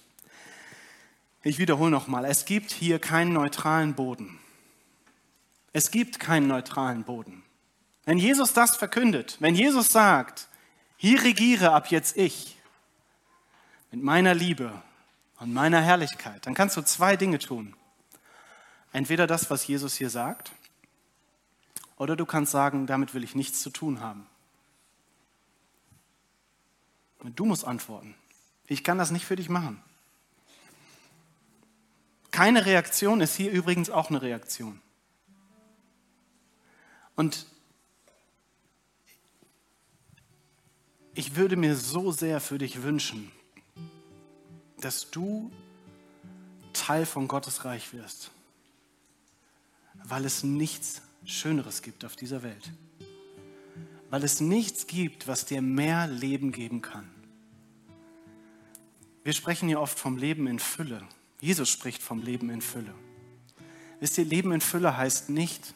Ich 1.42 1.58
wiederhole 1.58 1.90
nochmal, 1.90 2.26
es 2.26 2.44
gibt 2.44 2.70
hier 2.72 2.98
keinen 2.98 3.32
neutralen 3.32 3.94
Boden. 3.94 4.38
Es 5.72 5.90
gibt 5.90 6.18
keinen 6.18 6.48
neutralen 6.48 7.04
Boden. 7.04 7.42
Wenn 8.04 8.18
Jesus 8.18 8.52
das 8.52 8.76
verkündet, 8.76 9.36
wenn 9.40 9.54
Jesus 9.54 9.90
sagt, 9.92 10.48
hier 10.96 11.22
regiere 11.22 11.72
ab 11.72 11.90
jetzt 11.90 12.16
ich 12.16 12.56
mit 13.90 14.02
meiner 14.02 14.34
Liebe 14.34 14.82
und 15.38 15.52
meiner 15.52 15.80
Herrlichkeit, 15.80 16.46
dann 16.46 16.54
kannst 16.54 16.76
du 16.76 16.82
zwei 16.82 17.16
Dinge 17.16 17.38
tun. 17.38 17.74
Entweder 18.92 19.26
das, 19.26 19.50
was 19.50 19.66
Jesus 19.66 19.94
hier 19.94 20.10
sagt, 20.10 20.52
oder 21.96 22.16
du 22.16 22.24
kannst 22.24 22.52
sagen, 22.52 22.86
damit 22.86 23.12
will 23.12 23.24
ich 23.24 23.34
nichts 23.34 23.60
zu 23.60 23.70
tun 23.70 24.00
haben. 24.00 24.26
Und 27.18 27.38
du 27.38 27.44
musst 27.44 27.64
antworten. 27.64 28.14
Ich 28.66 28.84
kann 28.84 28.98
das 28.98 29.10
nicht 29.10 29.24
für 29.24 29.36
dich 29.36 29.48
machen. 29.48 29.82
Keine 32.30 32.66
Reaktion 32.66 33.20
ist 33.20 33.34
hier 33.34 33.50
übrigens 33.50 33.90
auch 33.90 34.10
eine 34.10 34.22
Reaktion. 34.22 34.80
Und 37.18 37.46
ich 41.16 41.34
würde 41.34 41.56
mir 41.56 41.74
so 41.74 42.12
sehr 42.12 42.40
für 42.40 42.58
dich 42.58 42.84
wünschen, 42.84 43.32
dass 44.80 45.10
du 45.10 45.50
Teil 46.72 47.06
von 47.06 47.26
Gottes 47.26 47.64
Reich 47.64 47.92
wirst, 47.92 48.30
weil 50.04 50.24
es 50.26 50.44
nichts 50.44 51.02
Schöneres 51.24 51.82
gibt 51.82 52.04
auf 52.04 52.14
dieser 52.14 52.44
Welt, 52.44 52.70
weil 54.10 54.22
es 54.22 54.38
nichts 54.38 54.86
gibt, 54.86 55.26
was 55.26 55.44
dir 55.44 55.60
mehr 55.60 56.06
Leben 56.06 56.52
geben 56.52 56.82
kann. 56.82 57.10
Wir 59.24 59.32
sprechen 59.32 59.66
hier 59.66 59.80
oft 59.80 59.98
vom 59.98 60.18
Leben 60.18 60.46
in 60.46 60.60
Fülle. 60.60 61.02
Jesus 61.40 61.68
spricht 61.68 62.00
vom 62.00 62.22
Leben 62.22 62.48
in 62.48 62.62
Fülle. 62.62 62.94
Wisst 63.98 64.18
ihr, 64.18 64.24
Leben 64.24 64.52
in 64.52 64.60
Fülle 64.60 64.96
heißt 64.96 65.30
nicht, 65.30 65.74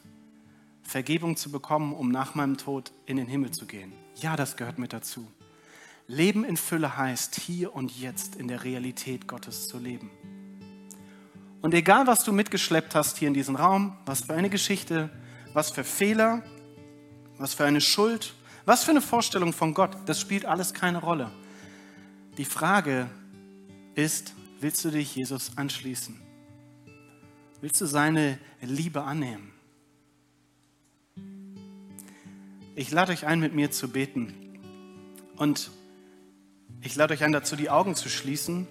Vergebung 0.83 1.37
zu 1.37 1.51
bekommen, 1.51 1.93
um 1.93 2.11
nach 2.11 2.35
meinem 2.35 2.57
Tod 2.59 2.93
in 3.07 3.17
den 3.17 3.27
Himmel 3.27 3.51
zu 3.51 3.67
gehen. 3.67 3.93
Ja, 4.17 4.37
das 4.37 4.57
gehört 4.57 4.79
mit 4.79 4.93
dazu. 4.93 5.27
Leben 6.07 6.45
in 6.45 6.57
Fülle 6.57 6.97
heißt, 6.97 7.37
hier 7.37 7.75
und 7.75 7.99
jetzt 7.99 8.37
in 8.37 8.49
der 8.49 8.65
Realität 8.65 9.27
Gottes 9.27 9.69
zu 9.69 9.79
leben. 9.79 10.11
Und 11.61 11.75
egal, 11.75 12.07
was 12.07 12.25
du 12.25 12.33
mitgeschleppt 12.33 12.95
hast 12.95 13.19
hier 13.19 13.29
in 13.29 13.35
diesem 13.35 13.55
Raum, 13.55 13.97
was 14.05 14.23
für 14.23 14.35
eine 14.35 14.51
Geschichte, 14.51 15.11
was 15.53 15.71
für 15.71 15.85
Fehler, 15.85 16.43
was 17.39 17.55
für 17.55 17.65
eine 17.65 17.81
Schuld, 17.81 18.35
was 18.65 18.85
für 18.85 18.91
eine 18.91 19.01
Vorstellung 19.01 19.53
von 19.53 19.73
Gott, 19.73 19.97
das 20.07 20.21
spielt 20.21 20.45
alles 20.45 20.75
keine 20.75 20.99
Rolle. 20.99 21.31
Die 22.37 22.45
Frage 22.45 23.09
ist, 23.95 24.35
willst 24.61 24.85
du 24.85 24.91
dich 24.91 25.15
Jesus 25.15 25.57
anschließen? 25.57 26.21
Willst 27.61 27.81
du 27.81 27.87
seine 27.87 28.39
Liebe 28.61 29.03
annehmen? 29.03 29.52
Ich 32.75 32.91
lade 32.91 33.13
euch 33.13 33.27
ein, 33.27 33.39
mit 33.39 33.55
mir 33.55 33.71
zu 33.71 33.89
beten. 33.89 34.33
Und 35.37 35.71
ich 36.81 36.97
lade 36.97 37.13
euch 37.13 37.23
ein, 37.23 37.33
dazu 37.33 37.55
die 37.55 37.69
Augen 37.69 37.95
zu 37.95 38.09
schließen 38.09 38.67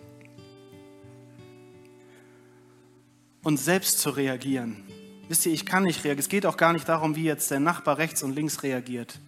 und 3.43 3.57
selbst 3.57 3.99
zu 3.99 4.09
reagieren. 4.09 4.83
Wisst 5.27 5.45
ihr, 5.45 5.53
ich 5.53 5.67
kann 5.67 5.83
nicht 5.83 6.03
reagieren. 6.03 6.19
Es 6.19 6.29
geht 6.29 6.47
auch 6.47 6.57
gar 6.57 6.73
nicht 6.73 6.89
darum, 6.89 7.15
wie 7.15 7.23
jetzt 7.25 7.51
der 7.51 7.59
Nachbar 7.59 7.99
rechts 7.99 8.23
und 8.23 8.33
links 8.33 8.63
reagiert. 8.63 9.19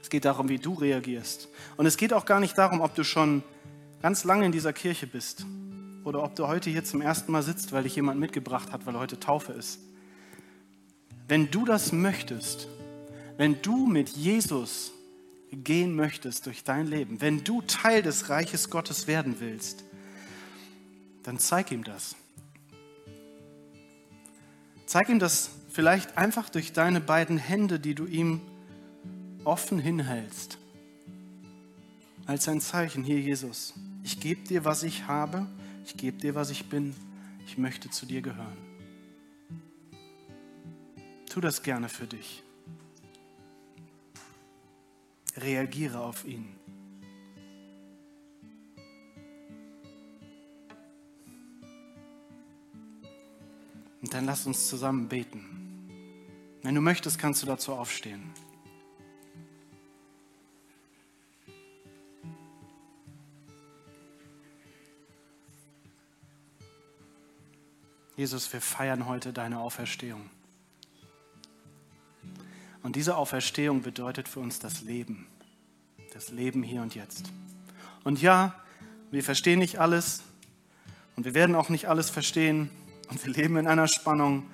Es 0.00 0.08
geht 0.08 0.24
darum, 0.24 0.48
wie 0.48 0.58
du 0.58 0.72
reagierst. 0.74 1.48
Und 1.76 1.84
es 1.84 1.98
geht 1.98 2.14
auch 2.14 2.24
gar 2.24 2.40
nicht 2.40 2.56
darum, 2.56 2.80
ob 2.80 2.94
du 2.94 3.04
schon 3.04 3.42
ganz 4.00 4.24
lange 4.24 4.46
in 4.46 4.52
dieser 4.52 4.72
Kirche 4.72 5.06
bist 5.06 5.44
oder 6.04 6.22
ob 6.22 6.34
du 6.36 6.48
heute 6.48 6.70
hier 6.70 6.84
zum 6.84 7.02
ersten 7.02 7.32
Mal 7.32 7.42
sitzt, 7.42 7.72
weil 7.72 7.82
dich 7.82 7.96
jemand 7.96 8.18
mitgebracht 8.18 8.72
hat, 8.72 8.86
weil 8.86 8.98
heute 8.98 9.20
Taufe 9.20 9.52
ist. 9.52 9.78
Wenn 11.28 11.50
du 11.50 11.66
das 11.66 11.92
möchtest, 11.92 12.66
wenn 13.36 13.60
du 13.62 13.86
mit 13.86 14.10
Jesus 14.10 14.92
gehen 15.52 15.94
möchtest 15.94 16.46
durch 16.46 16.64
dein 16.64 16.86
Leben, 16.86 17.20
wenn 17.20 17.44
du 17.44 17.62
Teil 17.62 18.02
des 18.02 18.28
Reiches 18.28 18.70
Gottes 18.70 19.06
werden 19.06 19.36
willst, 19.38 19.84
dann 21.22 21.38
zeig 21.38 21.70
ihm 21.70 21.84
das. 21.84 22.16
Zeig 24.86 25.08
ihm 25.08 25.18
das 25.18 25.50
vielleicht 25.70 26.18
einfach 26.18 26.48
durch 26.48 26.72
deine 26.72 27.00
beiden 27.00 27.38
Hände, 27.38 27.78
die 27.78 27.94
du 27.94 28.06
ihm 28.06 28.40
offen 29.44 29.78
hinhältst. 29.78 30.58
Als 32.26 32.48
ein 32.48 32.60
Zeichen, 32.60 33.02
hier 33.02 33.20
Jesus, 33.20 33.74
ich 34.04 34.20
gebe 34.20 34.46
dir, 34.46 34.64
was 34.64 34.82
ich 34.82 35.06
habe, 35.06 35.46
ich 35.84 35.96
gebe 35.96 36.18
dir, 36.18 36.34
was 36.34 36.50
ich 36.50 36.68
bin, 36.68 36.94
ich 37.46 37.58
möchte 37.58 37.90
zu 37.90 38.06
dir 38.06 38.22
gehören. 38.22 38.56
Tu 41.28 41.40
das 41.40 41.62
gerne 41.62 41.88
für 41.88 42.06
dich. 42.06 42.42
Reagiere 45.42 46.00
auf 46.00 46.24
ihn. 46.24 46.48
Und 54.00 54.14
dann 54.14 54.26
lass 54.26 54.46
uns 54.46 54.68
zusammen 54.68 55.08
beten. 55.08 55.52
Wenn 56.62 56.74
du 56.74 56.80
möchtest, 56.80 57.18
kannst 57.18 57.42
du 57.42 57.46
dazu 57.46 57.72
aufstehen. 57.72 58.32
Jesus, 68.16 68.52
wir 68.52 68.60
feiern 68.60 69.06
heute 69.06 69.32
deine 69.32 69.58
Auferstehung. 69.58 70.30
Und 72.82 72.96
diese 72.96 73.16
Auferstehung 73.16 73.82
bedeutet 73.82 74.28
für 74.28 74.40
uns 74.40 74.58
das 74.58 74.82
Leben. 74.82 75.26
Das 76.12 76.30
Leben 76.30 76.62
hier 76.62 76.82
und 76.82 76.94
jetzt. 76.94 77.32
Und 78.04 78.20
ja, 78.20 78.54
wir 79.10 79.24
verstehen 79.24 79.60
nicht 79.60 79.78
alles 79.78 80.22
und 81.16 81.24
wir 81.24 81.32
werden 81.32 81.54
auch 81.54 81.70
nicht 81.70 81.88
alles 81.88 82.10
verstehen 82.10 82.68
und 83.08 83.24
wir 83.24 83.32
leben 83.32 83.56
in 83.56 83.66
einer 83.66 83.88
Spannung. 83.88 84.44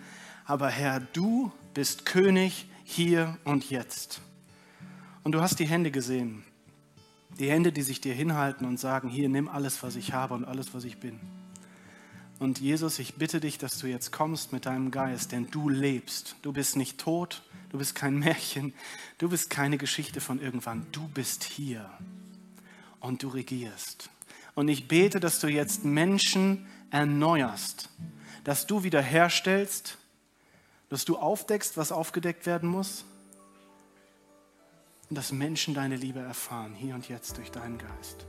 Aber 0.44 0.68
Herr, 0.68 1.00
du 1.00 1.50
bist 1.74 2.06
König 2.06 2.68
hier 2.84 3.36
und 3.42 3.70
jetzt. 3.70 4.20
Und 5.24 5.32
du 5.32 5.40
hast 5.40 5.58
die 5.58 5.66
Hände 5.66 5.90
gesehen. 5.90 6.44
Die 7.40 7.50
Hände, 7.50 7.72
die 7.72 7.82
sich 7.82 8.00
dir 8.00 8.14
hinhalten 8.14 8.64
und 8.64 8.78
sagen, 8.78 9.08
hier, 9.08 9.28
nimm 9.28 9.48
alles, 9.48 9.82
was 9.82 9.96
ich 9.96 10.12
habe 10.12 10.34
und 10.34 10.44
alles, 10.44 10.74
was 10.74 10.84
ich 10.84 10.98
bin. 10.98 11.18
Und 12.38 12.60
Jesus, 12.60 13.00
ich 13.00 13.16
bitte 13.16 13.40
dich, 13.40 13.58
dass 13.58 13.78
du 13.78 13.88
jetzt 13.88 14.12
kommst 14.12 14.52
mit 14.52 14.66
deinem 14.66 14.92
Geist, 14.92 15.32
denn 15.32 15.50
du 15.50 15.68
lebst. 15.68 16.36
Du 16.42 16.52
bist 16.52 16.76
nicht 16.76 16.98
tot, 16.98 17.42
Du 17.70 17.78
bist 17.78 17.94
kein 17.94 18.18
Märchen. 18.18 18.72
Du 19.18 19.28
bist 19.28 19.50
keine 19.50 19.78
Geschichte 19.78 20.20
von 20.20 20.40
irgendwann. 20.40 20.86
Du 20.92 21.06
bist 21.08 21.44
hier 21.44 21.90
und 23.00 23.22
du 23.22 23.28
regierst. 23.28 24.10
Und 24.54 24.68
ich 24.68 24.88
bete, 24.88 25.20
dass 25.20 25.40
du 25.40 25.48
jetzt 25.48 25.84
Menschen 25.84 26.66
erneuerst, 26.90 27.90
dass 28.44 28.66
du 28.66 28.82
wiederherstellst, 28.82 29.98
dass 30.88 31.04
du 31.04 31.18
aufdeckst, 31.18 31.76
was 31.76 31.92
aufgedeckt 31.92 32.46
werden 32.46 32.68
muss 32.68 33.04
und 35.10 35.16
dass 35.16 35.32
Menschen 35.32 35.74
deine 35.74 35.96
Liebe 35.96 36.20
erfahren, 36.20 36.74
hier 36.74 36.94
und 36.94 37.08
jetzt 37.08 37.36
durch 37.36 37.50
deinen 37.50 37.78
Geist. 37.78 38.26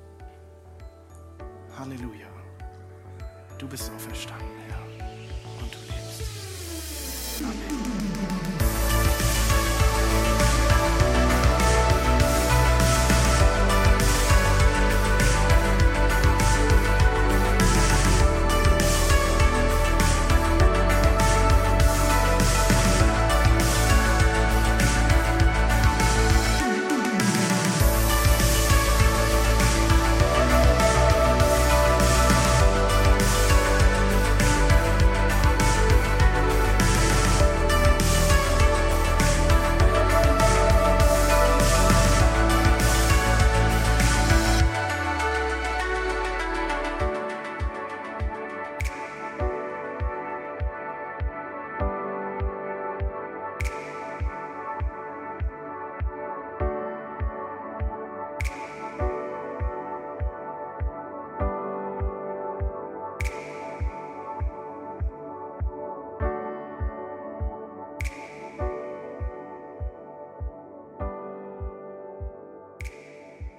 Halleluja. 1.77 2.27
Du 3.57 3.67
bist 3.67 3.91
auferstanden, 3.91 4.47
Herr, 4.67 4.81
und 5.61 5.73
du 5.73 5.79
lebst. 5.79 6.23
Amen. 7.41 7.78